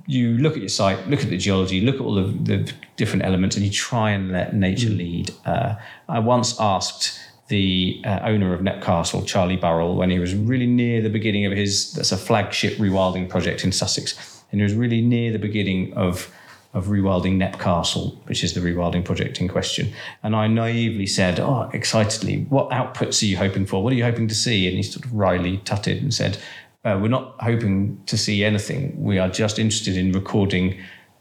you 0.06 0.38
look 0.38 0.54
at 0.54 0.60
your 0.60 0.70
site, 0.70 1.08
look 1.08 1.22
at 1.22 1.30
the 1.30 1.38
geology, 1.38 1.82
look 1.82 1.96
at 1.96 2.02
all 2.02 2.18
of 2.18 2.46
the 2.46 2.72
different 2.98 3.26
elements, 3.26 3.56
and 3.56 3.66
you 3.66 3.72
try 3.72 4.12
and 4.12 4.32
let 4.32 4.54
nature 4.54 4.90
mm. 4.90 4.98
lead. 4.98 5.32
Uh, 5.46 5.76
I 6.10 6.20
once 6.20 6.60
asked 6.60 7.20
the 7.48 8.02
uh, 8.06 8.20
owner 8.24 8.54
of 8.54 8.62
Knepp 8.62 8.82
Castle, 8.82 9.24
Charlie 9.24 9.58
Burrell, 9.58 9.96
when 9.96 10.10
he 10.10 10.20
was 10.20 10.34
really 10.36 10.68
near 10.68 11.02
the 11.02 11.10
beginning 11.10 11.46
of 11.46 11.52
his 11.52 11.94
that's 11.94 12.12
a 12.12 12.18
flagship 12.18 12.78
rewilding 12.78 13.30
project 13.30 13.64
in 13.64 13.72
Sussex, 13.72 14.44
and 14.52 14.60
he 14.60 14.64
was 14.64 14.74
really 14.74 15.02
near 15.02 15.32
the 15.32 15.40
beginning 15.40 15.94
of 15.94 16.32
of 16.74 16.88
rewilding 16.88 17.38
Knepp 17.38 17.60
Castle, 17.60 18.20
which 18.26 18.44
is 18.44 18.54
the 18.54 18.60
rewilding 18.60 19.06
project 19.06 19.40
in 19.40 19.48
question. 19.48 19.94
And 20.24 20.36
I 20.36 20.48
naively 20.48 21.06
said, 21.06 21.40
Oh, 21.40 21.70
excitedly, 21.72 22.46
what 22.50 22.72
outputs 22.72 23.22
are 23.22 23.28
you 23.28 23.38
hoping 23.38 23.68
for? 23.68 23.84
What 23.84 23.94
are 23.94 23.96
you 23.96 24.04
hoping 24.04 24.28
to 24.28 24.34
see? 24.34 24.68
And 24.68 24.76
he 24.76 24.82
sort 24.82 25.06
of 25.06 25.14
wryly 25.14 25.58
tutted 25.60 26.02
and 26.02 26.12
said, 26.12 26.40
uh, 26.84 27.00
We're 27.02 27.08
not 27.08 27.36
hoping 27.40 28.02
to 28.06 28.18
see 28.18 28.44
anything. 28.44 29.02
We 29.02 29.18
are 29.20 29.30
just 29.30 29.60
interested 29.60 29.98
in 29.98 30.12
recording 30.12 30.80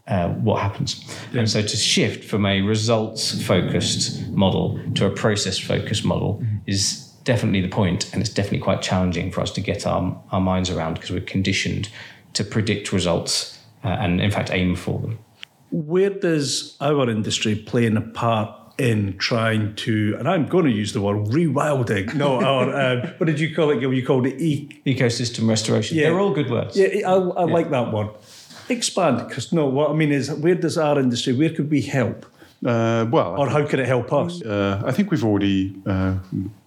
uh, 0.09 0.31
what 0.31 0.61
happens. 0.61 1.05
Yeah. 1.33 1.41
And 1.41 1.51
so 1.51 1.63
to 1.63 1.77
shift 1.77 2.25
from 2.25 2.45
a 2.45 2.61
results 2.63 3.43
focused 3.43 4.29
model 4.29 4.81
to 4.95 5.07
a 5.07 5.11
process 5.11 5.59
focused 5.59 6.05
model 6.05 6.41
mm-hmm. 6.43 6.57
is 6.67 7.09
definitely 7.25 7.61
the 7.61 7.69
point, 7.69 8.13
and 8.13 8.21
it's 8.21 8.31
definitely 8.31 8.59
quite 8.59 8.83
challenging 8.83 9.31
for 9.31 9.41
us 9.41 9.53
to 9.53 9.61
get 9.61 9.87
our, 9.87 10.21
our 10.33 10.41
minds 10.41 10.71
around 10.71 10.95
because 10.95 11.13
we're 11.13 11.21
conditioned 11.21 11.89
to 12.33 12.43
predict 12.43 12.93
results 12.93 13.59
uh, 13.85 13.89
and, 13.89 14.21
in 14.21 14.31
fact, 14.31 14.51
aim 14.51 14.75
for 14.75 14.99
them 14.99 15.19
where 15.73 16.11
does 16.11 16.77
our 16.81 17.09
industry 17.09 17.57
play 17.57 17.87
in 17.87 17.97
a 17.97 18.03
part 18.03 18.62
in 18.79 19.17
trying 19.19 19.75
to, 19.77 20.17
and 20.19 20.29
I'm 20.29 20.47
going 20.47 20.65
to 20.65 20.71
use 20.71 20.93
the 20.93 21.01
word 21.01 21.27
rewilding. 21.27 22.15
No, 22.15 22.37
or 22.45 22.75
um, 22.75 23.01
what 23.19 23.27
did 23.27 23.41
you 23.41 23.55
call 23.55 23.71
it? 23.71 23.81
You 23.81 24.07
called 24.07 24.27
it 24.27 24.41
e- 24.41 24.81
ecosystem 24.87 25.49
restoration. 25.49 25.97
Yeah, 25.97 26.05
they're 26.05 26.21
all 26.21 26.33
good 26.33 26.51
words. 26.51 26.77
Yeah, 26.77 27.09
I, 27.09 27.15
I 27.15 27.47
yeah. 27.47 27.53
like 27.53 27.71
that 27.71 27.93
one. 27.93 28.11
Expand, 28.69 29.29
because 29.29 29.53
no, 29.53 29.67
what 29.67 29.91
I 29.91 29.95
mean 29.95 30.13
is, 30.13 30.31
where 30.31 30.55
does 30.55 30.79
our 30.79 30.99
industry? 30.99 31.33
Where 31.33 31.51
could 31.51 31.71
we 31.71 31.83
help? 31.83 32.27
Uh, 32.65 33.07
well, 33.11 33.35
or 33.41 33.49
how 33.49 33.67
could 33.67 33.81
it 33.81 33.89
help 33.89 34.13
us? 34.13 34.41
Uh, 34.41 34.81
I 34.87 34.93
think 34.93 35.11
we've 35.11 35.25
already 35.25 35.75
uh, 35.85 36.15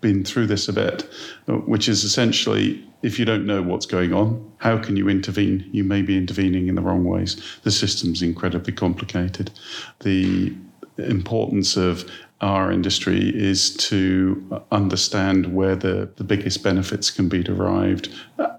been 0.02 0.26
through 0.26 0.48
this 0.48 0.68
a 0.68 0.74
bit, 0.74 1.04
which 1.48 1.88
is 1.88 2.04
essentially 2.04 2.86
if 3.06 3.20
you 3.20 3.24
don't 3.24 3.46
know 3.46 3.62
what's 3.62 3.86
going 3.86 4.14
on, 4.14 4.52
how 4.58 4.80
can 4.80 4.98
you 4.98 5.08
intervene? 5.08 5.70
You 5.72 5.84
may 5.84 6.02
be 6.02 6.18
intervening 6.18 6.68
in 6.68 6.76
the 6.76 6.82
wrong 6.82 7.04
ways. 7.04 7.40
The 7.62 7.70
system's 7.70 8.24
incredibly 8.24 8.74
complicated. 8.74 9.52
The 10.00 10.56
importance 10.98 11.78
of 11.78 12.10
our 12.42 12.72
industry 12.72 13.32
is 13.34 13.76
to 13.78 14.62
understand 14.72 15.54
where 15.56 15.76
the, 15.76 16.10
the 16.18 16.24
biggest 16.24 16.64
benefits 16.64 17.10
can 17.10 17.30
be 17.30 17.42
derived 17.42 18.14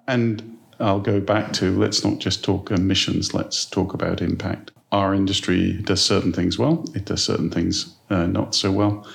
and 0.06 0.56
I'll 0.78 1.00
go 1.00 1.20
back 1.20 1.52
to 1.54 1.76
let's 1.78 2.04
not 2.04 2.18
just 2.18 2.44
talk 2.44 2.70
emissions, 2.70 3.32
let's 3.34 3.64
talk 3.64 3.94
about 3.94 4.20
impact. 4.20 4.72
Our 4.92 5.14
industry 5.14 5.72
does 5.82 6.02
certain 6.04 6.32
things 6.32 6.58
well, 6.58 6.84
it 6.94 7.06
does 7.06 7.24
certain 7.24 7.50
things 7.50 7.94
uh, 8.10 8.26
not 8.26 8.54
so 8.54 8.70
well. 8.70 9.06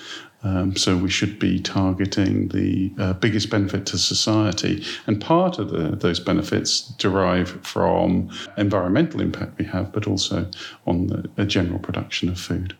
Um, 0.43 0.75
so 0.75 0.97
we 0.97 1.09
should 1.09 1.37
be 1.37 1.59
targeting 1.59 2.47
the 2.47 2.91
uh, 2.97 3.13
biggest 3.13 3.51
benefit 3.51 3.85
to 3.87 3.99
society. 3.99 4.83
And 5.05 5.21
part 5.21 5.59
of 5.59 5.69
the, 5.69 5.95
those 5.95 6.19
benefits 6.19 6.81
derive 6.97 7.63
from 7.63 8.31
environmental 8.57 9.21
impact 9.21 9.59
we 9.59 9.65
have, 9.65 9.91
but 9.91 10.07
also 10.07 10.49
on 10.87 11.07
the, 11.07 11.29
the 11.35 11.45
general 11.45 11.77
production 11.77 12.27
of 12.27 12.39
food. 12.39 12.75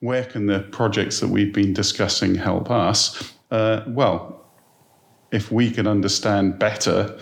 Where 0.00 0.24
can 0.24 0.46
the 0.46 0.60
projects 0.60 1.20
that 1.20 1.28
we've 1.28 1.52
been 1.52 1.72
discussing 1.72 2.34
help 2.34 2.70
us? 2.70 3.32
Uh, 3.50 3.82
well, 3.86 4.44
if 5.30 5.50
we 5.50 5.70
can 5.70 5.86
understand 5.86 6.58
better 6.58 7.18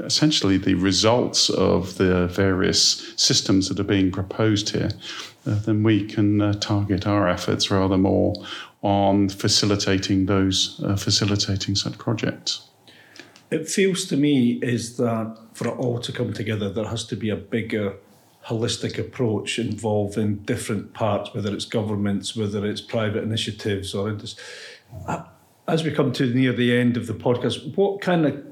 essentially 0.00 0.56
the 0.56 0.74
results 0.74 1.48
of 1.50 1.96
the 1.98 2.26
various 2.28 3.14
systems 3.16 3.68
that 3.68 3.78
are 3.78 3.84
being 3.84 4.10
proposed 4.10 4.70
here, 4.70 4.90
uh, 5.46 5.54
then 5.60 5.82
we 5.82 6.04
can 6.04 6.40
uh, 6.40 6.52
target 6.54 7.06
our 7.06 7.28
efforts 7.28 7.70
rather 7.70 7.96
more 7.96 8.34
on 8.82 9.28
facilitating 9.28 10.26
those 10.26 10.80
uh, 10.84 10.96
facilitating 10.96 11.74
such 11.74 11.96
projects. 11.98 12.68
It 13.50 13.68
feels 13.68 14.04
to 14.06 14.16
me 14.16 14.58
is 14.62 14.96
that 14.96 15.38
for 15.52 15.68
it 15.68 15.78
all 15.78 16.00
to 16.00 16.12
come 16.12 16.32
together, 16.32 16.68
there 16.68 16.88
has 16.88 17.04
to 17.04 17.16
be 17.16 17.30
a 17.30 17.36
bigger 17.36 17.94
holistic 18.46 18.98
approach 18.98 19.58
involving 19.58 20.36
different 20.36 20.92
parts, 20.92 21.32
whether 21.34 21.52
it's 21.54 21.64
governments, 21.64 22.36
whether 22.36 22.66
it's 22.66 22.80
private 22.80 23.22
initiatives, 23.22 23.94
or. 23.94 24.16
Uh, 25.06 25.24
as 25.66 25.82
we 25.82 25.90
come 25.90 26.12
to 26.12 26.32
near 26.34 26.52
the 26.52 26.76
end 26.76 26.96
of 26.96 27.06
the 27.06 27.14
podcast, 27.14 27.76
what 27.76 28.00
kind 28.00 28.26
of 28.26 28.44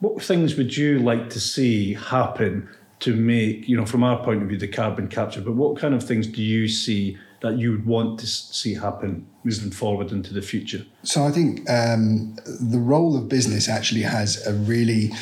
what 0.00 0.22
things 0.22 0.56
would 0.56 0.76
you 0.76 0.98
like 0.98 1.30
to 1.30 1.40
see 1.40 1.94
happen 1.94 2.68
to 2.98 3.14
make, 3.14 3.68
you 3.68 3.76
know, 3.76 3.86
from 3.86 4.02
our 4.02 4.22
point 4.22 4.42
of 4.42 4.48
view, 4.48 4.58
the 4.58 4.68
carbon 4.68 5.08
capture? 5.08 5.40
But 5.40 5.54
what 5.54 5.78
kind 5.78 5.94
of 5.94 6.02
things 6.02 6.26
do 6.26 6.42
you 6.42 6.68
see 6.68 7.16
that 7.40 7.58
you 7.58 7.70
would 7.70 7.86
want 7.86 8.18
to 8.20 8.26
see 8.26 8.74
happen 8.74 9.26
moving 9.44 9.70
forward 9.70 10.12
into 10.12 10.34
the 10.34 10.42
future? 10.42 10.84
So 11.02 11.24
I 11.24 11.30
think 11.30 11.68
um, 11.70 12.36
the 12.60 12.78
role 12.78 13.16
of 13.16 13.28
business 13.28 13.68
actually 13.68 14.02
has 14.02 14.44
a 14.46 14.52
really 14.54 15.12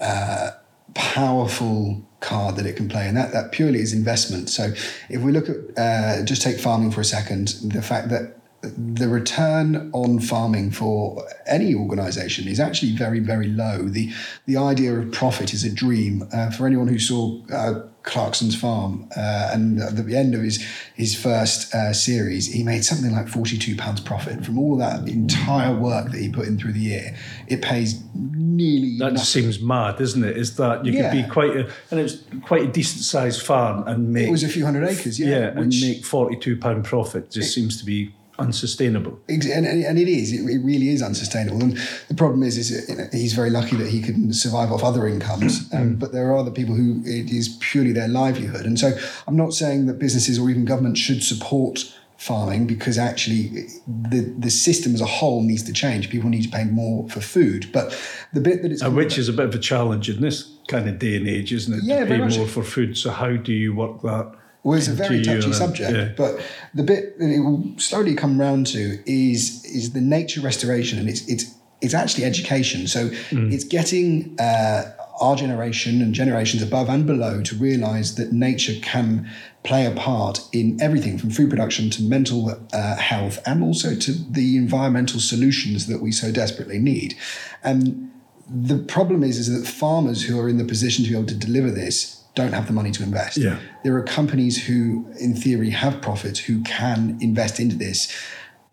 uh, 0.00 0.50
powerful 0.94 2.06
card 2.20 2.56
that 2.56 2.66
it 2.66 2.76
can 2.76 2.88
play, 2.88 3.08
and 3.08 3.16
that, 3.16 3.32
that 3.32 3.52
purely 3.52 3.80
is 3.80 3.92
investment. 3.92 4.48
So 4.48 4.72
if 5.08 5.22
we 5.22 5.32
look 5.32 5.48
at 5.48 5.56
uh, 5.78 6.24
just 6.24 6.42
take 6.42 6.58
farming 6.58 6.92
for 6.92 7.00
a 7.00 7.04
second, 7.04 7.48
the 7.62 7.82
fact 7.82 8.08
that 8.10 8.39
the 8.62 9.08
return 9.08 9.90
on 9.94 10.20
farming 10.20 10.70
for 10.70 11.26
any 11.46 11.74
organization 11.74 12.46
is 12.46 12.60
actually 12.60 12.92
very, 12.92 13.18
very 13.18 13.48
low. 13.48 13.88
The, 13.88 14.12
the 14.46 14.58
idea 14.58 14.94
of 14.94 15.12
profit 15.12 15.54
is 15.54 15.64
a 15.64 15.72
dream. 15.72 16.28
Uh, 16.32 16.50
for 16.50 16.66
anyone 16.66 16.88
who 16.88 16.98
saw 16.98 17.40
uh, 17.50 17.86
Clarkson's 18.02 18.54
Farm, 18.54 19.08
uh, 19.16 19.50
and 19.52 19.80
at 19.80 19.96
the 19.96 20.14
end 20.14 20.34
of 20.34 20.42
his, 20.42 20.62
his 20.94 21.14
first 21.14 21.74
uh, 21.74 21.94
series, 21.94 22.52
he 22.52 22.62
made 22.62 22.84
something 22.84 23.12
like 23.12 23.26
£42 23.26 24.04
profit 24.04 24.44
from 24.44 24.58
all 24.58 24.76
that 24.76 25.08
entire 25.08 25.74
work 25.74 26.10
that 26.12 26.20
he 26.20 26.30
put 26.30 26.46
in 26.46 26.58
through 26.58 26.72
the 26.72 26.80
year. 26.80 27.16
It 27.48 27.62
pays 27.62 28.02
nearly. 28.14 28.98
That 28.98 29.12
just 29.12 29.32
seems 29.32 29.60
mad, 29.60 30.02
isn't 30.02 30.22
it? 30.22 30.36
Is 30.36 30.56
that 30.56 30.84
you 30.84 30.92
yeah. 30.92 31.10
could 31.10 31.22
be 31.22 31.32
quite 31.32 31.56
a, 31.56 31.70
and 31.90 32.00
it's 32.00 32.18
quite 32.44 32.62
a 32.62 32.68
decent 32.68 33.04
sized 33.04 33.42
farm 33.42 33.88
and 33.88 34.12
make. 34.12 34.28
It 34.28 34.30
was 34.30 34.44
a 34.44 34.48
few 34.48 34.66
hundred 34.66 34.86
acres, 34.86 35.18
yeah. 35.18 35.28
Yeah, 35.28 35.46
and 35.48 35.68
make 35.68 36.02
£42 36.02 36.84
profit 36.84 37.30
just 37.30 37.48
it, 37.48 37.52
seems 37.52 37.78
to 37.78 37.86
be 37.86 38.12
unsustainable. 38.40 39.20
And, 39.28 39.44
and 39.66 39.98
it 39.98 40.08
is. 40.08 40.32
It, 40.32 40.60
really 40.60 40.88
is 40.88 41.02
unsustainable. 41.02 41.62
And 41.62 41.78
the 42.08 42.14
problem 42.14 42.42
is, 42.42 42.56
is 42.58 42.88
you 42.88 42.96
know, 42.96 43.06
he's 43.12 43.34
very 43.34 43.50
lucky 43.50 43.76
that 43.76 43.88
he 43.88 44.00
can 44.00 44.32
survive 44.32 44.72
off 44.72 44.82
other 44.82 45.06
incomes. 45.06 45.68
Um, 45.80 45.94
but 45.94 46.12
there 46.12 46.28
are 46.30 46.36
other 46.36 46.50
people 46.50 46.74
who 46.74 47.00
it 47.04 47.30
is 47.30 47.56
purely 47.60 47.92
their 47.92 48.08
livelihood. 48.08 48.66
And 48.66 48.78
so 48.78 48.92
I'm 49.28 49.36
not 49.36 49.54
saying 49.54 49.86
that 49.86 49.98
businesses 49.98 50.38
or 50.38 50.50
even 50.50 50.64
government 50.64 50.98
should 50.98 51.22
support 51.22 51.94
farming 52.20 52.66
because 52.66 52.98
actually 52.98 53.66
the 53.86 54.34
the 54.38 54.50
system 54.50 54.94
as 54.94 55.00
a 55.00 55.06
whole 55.06 55.42
needs 55.42 55.62
to 55.62 55.72
change. 55.72 56.10
People 56.10 56.28
need 56.28 56.42
to 56.42 56.48
pay 56.48 56.64
more 56.64 57.08
for 57.08 57.20
food, 57.20 57.70
but 57.72 57.96
the 58.32 58.40
bit 58.40 58.62
that 58.62 58.72
it's 58.72 58.82
and 58.82 58.96
which 58.96 59.16
is 59.16 59.28
a 59.28 59.32
bit 59.32 59.46
of 59.46 59.54
a 59.54 59.58
challenge 59.58 60.10
in 60.10 60.20
this 60.20 60.50
kind 60.68 60.88
of 60.88 60.98
day 60.98 61.16
and 61.16 61.28
age, 61.28 61.52
isn't 61.52 61.72
it? 61.72 61.80
Yeah, 61.84 62.00
to 62.00 62.06
pay 62.06 62.18
more 62.18 62.46
for 62.46 62.62
food. 62.62 62.98
So 62.98 63.10
how 63.10 63.36
do 63.36 63.52
you 63.52 63.74
work 63.74 64.02
that? 64.02 64.34
Well, 64.62 64.76
it's 64.76 64.88
a 64.88 64.92
very 64.92 65.22
touchy 65.22 65.52
subject, 65.52 65.96
yeah. 65.96 66.12
but 66.16 66.40
the 66.74 66.82
bit 66.82 67.18
that 67.18 67.30
it 67.30 67.40
will 67.40 67.64
slowly 67.78 68.14
come 68.14 68.38
round 68.38 68.66
to 68.68 68.98
is 69.06 69.64
is 69.64 69.92
the 69.92 70.02
nature 70.02 70.42
restoration, 70.42 70.98
and 70.98 71.08
it's 71.08 71.26
it's 71.28 71.54
it's 71.80 71.94
actually 71.94 72.24
education. 72.24 72.86
So 72.86 73.08
mm. 73.08 73.50
it's 73.50 73.64
getting 73.64 74.38
uh, 74.38 74.92
our 75.18 75.34
generation 75.34 76.02
and 76.02 76.14
generations 76.14 76.62
above 76.62 76.90
and 76.90 77.06
below 77.06 77.42
to 77.42 77.56
realise 77.56 78.12
that 78.16 78.32
nature 78.32 78.74
can 78.82 79.30
play 79.62 79.86
a 79.86 79.92
part 79.92 80.46
in 80.52 80.80
everything 80.80 81.16
from 81.16 81.30
food 81.30 81.48
production 81.48 81.88
to 81.90 82.02
mental 82.02 82.50
uh, 82.74 82.96
health, 82.96 83.40
and 83.46 83.62
also 83.62 83.94
to 83.94 84.12
the 84.12 84.58
environmental 84.58 85.20
solutions 85.20 85.86
that 85.86 86.02
we 86.02 86.12
so 86.12 86.30
desperately 86.30 86.78
need. 86.78 87.16
And 87.64 88.10
the 88.46 88.78
problem 88.78 89.22
is, 89.22 89.38
is 89.38 89.48
that 89.48 89.66
farmers 89.66 90.24
who 90.24 90.38
are 90.38 90.50
in 90.50 90.58
the 90.58 90.64
position 90.64 91.04
to 91.04 91.10
be 91.10 91.16
able 91.16 91.28
to 91.28 91.34
deliver 91.34 91.70
this 91.70 92.19
don't 92.42 92.52
have 92.52 92.66
the 92.66 92.72
money 92.72 92.90
to 92.92 93.02
invest. 93.02 93.36
Yeah. 93.36 93.58
There 93.84 93.96
are 93.96 94.02
companies 94.02 94.66
who, 94.66 95.06
in 95.18 95.34
theory, 95.34 95.70
have 95.70 96.00
profits 96.00 96.40
who 96.40 96.62
can 96.62 97.18
invest 97.20 97.60
into 97.60 97.76
this 97.76 98.14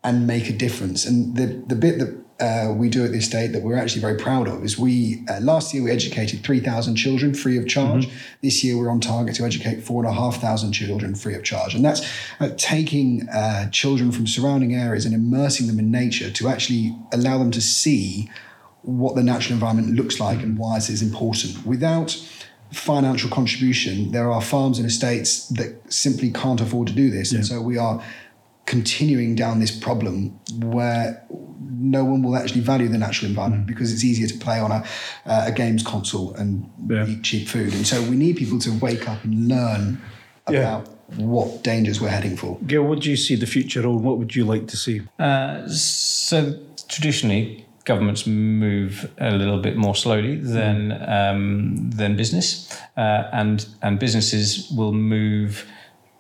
and 0.04 0.26
make 0.26 0.50
a 0.50 0.54
difference. 0.54 1.06
And 1.06 1.36
the, 1.36 1.48
the 1.68 1.76
bit 1.76 2.00
that 2.00 2.18
uh, 2.40 2.72
we 2.72 2.88
do 2.88 3.04
at 3.04 3.12
this 3.12 3.26
state 3.26 3.48
that 3.48 3.64
we're 3.64 3.76
actually 3.76 4.02
very 4.02 4.16
proud 4.16 4.48
of 4.48 4.64
is 4.64 4.78
we 4.78 5.24
uh, 5.28 5.40
last 5.40 5.74
year 5.74 5.84
we 5.84 5.92
educated 5.92 6.44
3,000 6.44 6.96
children 6.96 7.34
free 7.34 7.58
of 7.58 7.68
charge. 7.68 8.06
Mm-hmm. 8.06 8.18
This 8.44 8.64
year 8.64 8.78
we're 8.78 8.92
on 8.92 9.00
target 9.00 9.36
to 9.36 9.44
educate 9.44 9.82
4,500 9.82 10.72
children 10.72 11.16
free 11.16 11.34
of 11.34 11.44
charge. 11.44 11.74
And 11.74 11.84
that's 11.84 12.08
uh, 12.40 12.50
taking 12.58 13.28
uh, 13.30 13.70
children 13.72 14.12
from 14.12 14.28
surrounding 14.28 14.76
areas 14.76 15.06
and 15.06 15.16
immersing 15.16 15.68
them 15.68 15.80
in 15.80 15.90
nature 15.90 16.30
to 16.30 16.48
actually 16.48 16.96
allow 17.12 17.40
them 17.40 17.52
to 17.52 17.62
see 17.62 18.30
what 18.84 19.16
the 19.16 19.24
natural 19.24 19.54
environment 19.54 19.96
looks 19.96 20.20
like 20.20 20.42
and 20.42 20.58
why 20.58 20.78
it 20.78 20.90
is 20.90 21.02
important 21.02 21.66
without 21.66 22.16
financial 22.72 23.30
contribution, 23.30 24.12
there 24.12 24.32
are 24.32 24.42
farms 24.42 24.78
and 24.78 24.88
estates 24.88 25.48
that 25.50 25.82
simply 25.92 26.32
can't 26.32 26.62
afford 26.62 26.88
to 26.88 26.94
do 26.94 27.10
this. 27.10 27.32
Yeah. 27.32 27.38
And 27.38 27.48
so 27.48 27.62
we 27.62 27.78
are 27.78 28.04
continuing 28.66 29.34
down 29.34 29.60
this 29.60 29.72
problem 29.72 30.38
where 30.60 31.26
no 31.80 32.04
one 32.04 32.22
will 32.22 32.36
actually 32.36 32.62
value 32.62 32.90
the 32.90 32.98
natural 32.98 33.30
environment 33.30 33.64
mm. 33.64 33.68
because 33.68 33.94
it's 33.94 34.04
easier 34.04 34.28
to 34.28 34.38
play 34.38 34.60
on 34.60 34.72
a, 34.72 34.84
uh, 35.26 35.46
a 35.48 35.52
games 35.52 35.82
console 35.84 36.34
and 36.36 36.70
yeah. 36.88 37.08
eat 37.08 37.24
cheap 37.24 37.48
food. 37.48 37.74
And 37.74 37.88
so 37.88 38.02
we 38.04 38.18
need 38.18 38.36
people 38.36 38.60
to 38.60 38.78
wake 38.80 39.08
up 39.08 39.24
and 39.24 39.48
learn 39.48 40.02
about 40.46 40.88
yeah. 40.88 41.26
what 41.26 41.64
dangers 41.64 42.02
we're 42.02 42.10
heading 42.10 42.36
for. 42.36 42.60
Gil, 42.68 42.84
what 42.84 43.00
do 43.00 43.10
you 43.10 43.16
see 43.16 43.36
the 43.36 43.46
future 43.46 43.82
hold? 43.84 44.04
What 44.04 44.18
would 44.18 44.36
you 44.36 44.44
like 44.44 44.68
to 44.68 44.78
see? 44.78 45.02
Uh, 45.18 45.68
so 45.70 46.60
traditionally, 46.90 47.67
governments 47.88 48.28
move 48.28 49.10
a 49.18 49.32
little 49.32 49.60
bit 49.60 49.78
more 49.78 49.96
slowly 49.96 50.36
than 50.36 50.92
um, 51.08 51.90
than 51.90 52.16
business, 52.16 52.70
uh, 52.98 53.30
and 53.32 53.66
and 53.82 53.98
businesses 53.98 54.70
will 54.72 54.92
move 54.92 55.66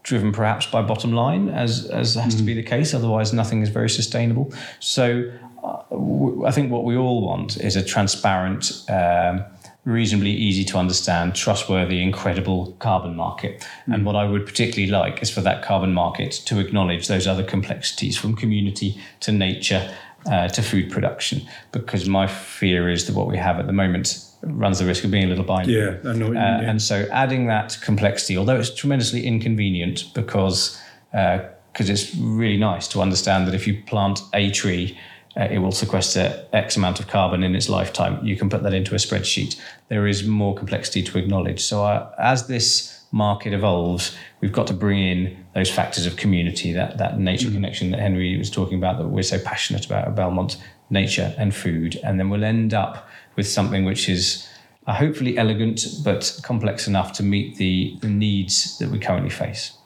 driven 0.03 0.31
perhaps 0.31 0.65
by 0.65 0.81
bottom 0.81 1.11
line, 1.11 1.49
as 1.49 1.85
as 1.87 2.15
has 2.15 2.33
mm. 2.33 2.37
to 2.37 2.43
be 2.43 2.53
the 2.53 2.63
case. 2.63 2.93
Otherwise, 2.93 3.33
nothing 3.33 3.61
is 3.61 3.69
very 3.69 3.89
sustainable. 3.89 4.53
So, 4.79 5.29
uh, 5.63 6.45
I 6.45 6.51
think 6.51 6.71
what 6.71 6.85
we 6.85 6.95
all 6.95 7.21
want 7.21 7.57
is 7.57 7.75
a 7.75 7.83
transparent. 7.83 8.83
Um, 8.89 9.43
reasonably 9.87 10.31
easy 10.31 10.65
to 10.65 10.77
understand, 10.77 11.33
trustworthy, 11.33 12.03
incredible 12.03 12.73
carbon 12.79 13.15
market. 13.15 13.65
Mm. 13.87 13.93
And 13.93 14.05
what 14.05 14.17
I 14.17 14.25
would 14.25 14.45
particularly 14.45 14.91
like 14.91 15.23
is 15.23 15.29
for 15.29 15.39
that 15.41 15.63
carbon 15.63 15.93
market 15.93 16.33
to 16.47 16.59
acknowledge 16.59 17.07
those 17.07 17.25
other 17.25 17.43
complexities 17.43 18.17
from 18.17 18.35
community 18.35 18.99
to 19.21 19.31
nature 19.31 19.89
uh, 20.25 20.47
to 20.49 20.61
food 20.61 20.91
production 20.91 21.41
because 21.71 22.07
my 22.07 22.27
fear 22.27 22.89
is 22.89 23.05
that 23.07 23.15
what 23.15 23.27
we 23.27 23.37
have 23.37 23.59
at 23.59 23.67
the 23.67 23.73
moment 23.73 24.19
runs 24.43 24.79
the 24.79 24.85
risk 24.85 25.03
of 25.03 25.11
being 25.11 25.23
a 25.23 25.27
little 25.27 25.43
binary. 25.43 25.77
Yeah, 25.77 26.09
I 26.09 26.13
know. 26.13 26.27
Uh, 26.27 26.33
yeah. 26.33 26.69
And 26.69 26.81
so 26.81 27.07
adding 27.11 27.47
that 27.47 27.77
complexity, 27.81 28.37
although 28.37 28.57
it's 28.57 28.73
tremendously 28.73 29.25
inconvenient 29.25 30.05
because 30.13 30.79
because 31.11 31.89
uh, 31.89 31.93
it's 31.93 32.15
really 32.15 32.57
nice 32.57 32.87
to 32.89 33.01
understand 33.01 33.47
that 33.47 33.55
if 33.55 33.67
you 33.67 33.81
plant 33.83 34.21
a 34.33 34.51
tree, 34.51 34.97
uh, 35.37 35.47
it 35.49 35.59
will 35.59 35.71
sequester 35.71 36.45
X 36.53 36.75
amount 36.75 36.99
of 36.99 37.07
carbon 37.07 37.43
in 37.43 37.55
its 37.55 37.69
lifetime. 37.69 38.23
You 38.25 38.35
can 38.35 38.49
put 38.49 38.63
that 38.63 38.73
into 38.73 38.93
a 38.93 38.97
spreadsheet. 38.97 39.59
There 39.87 40.07
is 40.07 40.27
more 40.27 40.55
complexity 40.55 41.03
to 41.03 41.17
acknowledge. 41.17 41.63
So 41.63 41.85
uh, 41.85 42.11
as 42.19 42.47
this 42.47 42.96
market 43.11 43.53
evolves, 43.53 44.15
we've 44.41 44.51
got 44.51 44.67
to 44.67 44.73
bring 44.73 44.99
in 44.99 45.45
those 45.53 45.71
factors 45.71 46.05
of 46.05 46.17
community, 46.17 46.73
that 46.73 46.97
that 46.97 47.19
nature 47.19 47.47
mm. 47.47 47.53
connection 47.53 47.91
that 47.91 47.99
Henry 47.99 48.37
was 48.37 48.49
talking 48.49 48.77
about, 48.77 48.97
that 48.97 49.07
we're 49.07 49.23
so 49.23 49.39
passionate 49.39 49.85
about 49.85 50.07
at 50.07 50.15
Belmont, 50.15 50.57
nature 50.89 51.33
and 51.37 51.55
food, 51.55 51.99
and 52.03 52.19
then 52.19 52.29
we'll 52.29 52.43
end 52.43 52.73
up 52.73 53.07
with 53.35 53.47
something 53.47 53.85
which 53.85 54.09
is 54.09 54.47
uh, 54.87 54.93
hopefully 54.93 55.37
elegant 55.37 55.85
but 56.03 56.39
complex 56.43 56.87
enough 56.87 57.11
to 57.13 57.23
meet 57.23 57.57
the, 57.57 57.97
the 58.01 58.07
needs 58.07 58.77
that 58.79 58.89
we 58.89 58.97
currently 58.99 59.29
face. 59.29 59.77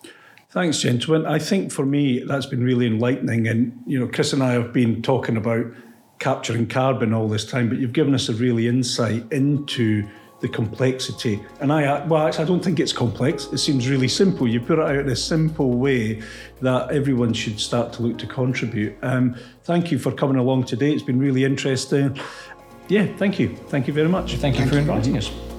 Thanks, 0.49 0.79
gentlemen. 0.79 1.25
I 1.25 1.39
think 1.39 1.71
for 1.71 1.85
me 1.85 2.23
that's 2.23 2.45
been 2.45 2.63
really 2.63 2.85
enlightening, 2.85 3.47
and 3.47 3.81
you 3.85 3.99
know, 3.99 4.07
Chris 4.07 4.33
and 4.33 4.43
I 4.43 4.51
have 4.53 4.73
been 4.73 5.01
talking 5.01 5.37
about 5.37 5.65
capturing 6.19 6.67
carbon 6.67 7.13
all 7.13 7.27
this 7.27 7.45
time, 7.45 7.67
but 7.67 7.79
you've 7.79 7.93
given 7.93 8.13
us 8.13 8.29
a 8.29 8.33
really 8.33 8.67
insight 8.67 9.23
into 9.31 10.07
the 10.41 10.49
complexity. 10.49 11.41
And 11.59 11.71
I, 11.71 12.05
well, 12.05 12.27
actually, 12.27 12.45
I 12.45 12.47
don't 12.47 12.63
think 12.63 12.79
it's 12.79 12.93
complex. 12.93 13.45
It 13.45 13.59
seems 13.59 13.87
really 13.89 14.07
simple. 14.07 14.47
You 14.47 14.59
put 14.59 14.79
it 14.79 14.85
out 14.85 14.95
in 14.95 15.09
a 15.09 15.15
simple 15.15 15.73
way 15.73 16.21
that 16.61 16.91
everyone 16.91 17.33
should 17.33 17.59
start 17.59 17.93
to 17.93 18.01
look 18.01 18.17
to 18.17 18.27
contribute. 18.27 18.97
Um, 19.01 19.35
thank 19.63 19.91
you 19.91 19.99
for 19.99 20.11
coming 20.11 20.37
along 20.37 20.65
today. 20.65 20.91
It's 20.91 21.03
been 21.03 21.19
really 21.19 21.45
interesting. 21.45 22.19
Yeah, 22.89 23.05
thank 23.17 23.39
you. 23.39 23.55
Thank 23.55 23.87
you 23.87 23.93
very 23.93 24.09
much. 24.09 24.35
Thank 24.35 24.55
you 24.55 24.61
thank 24.61 24.73
for 24.73 24.79
inviting 24.79 25.17
us. 25.17 25.50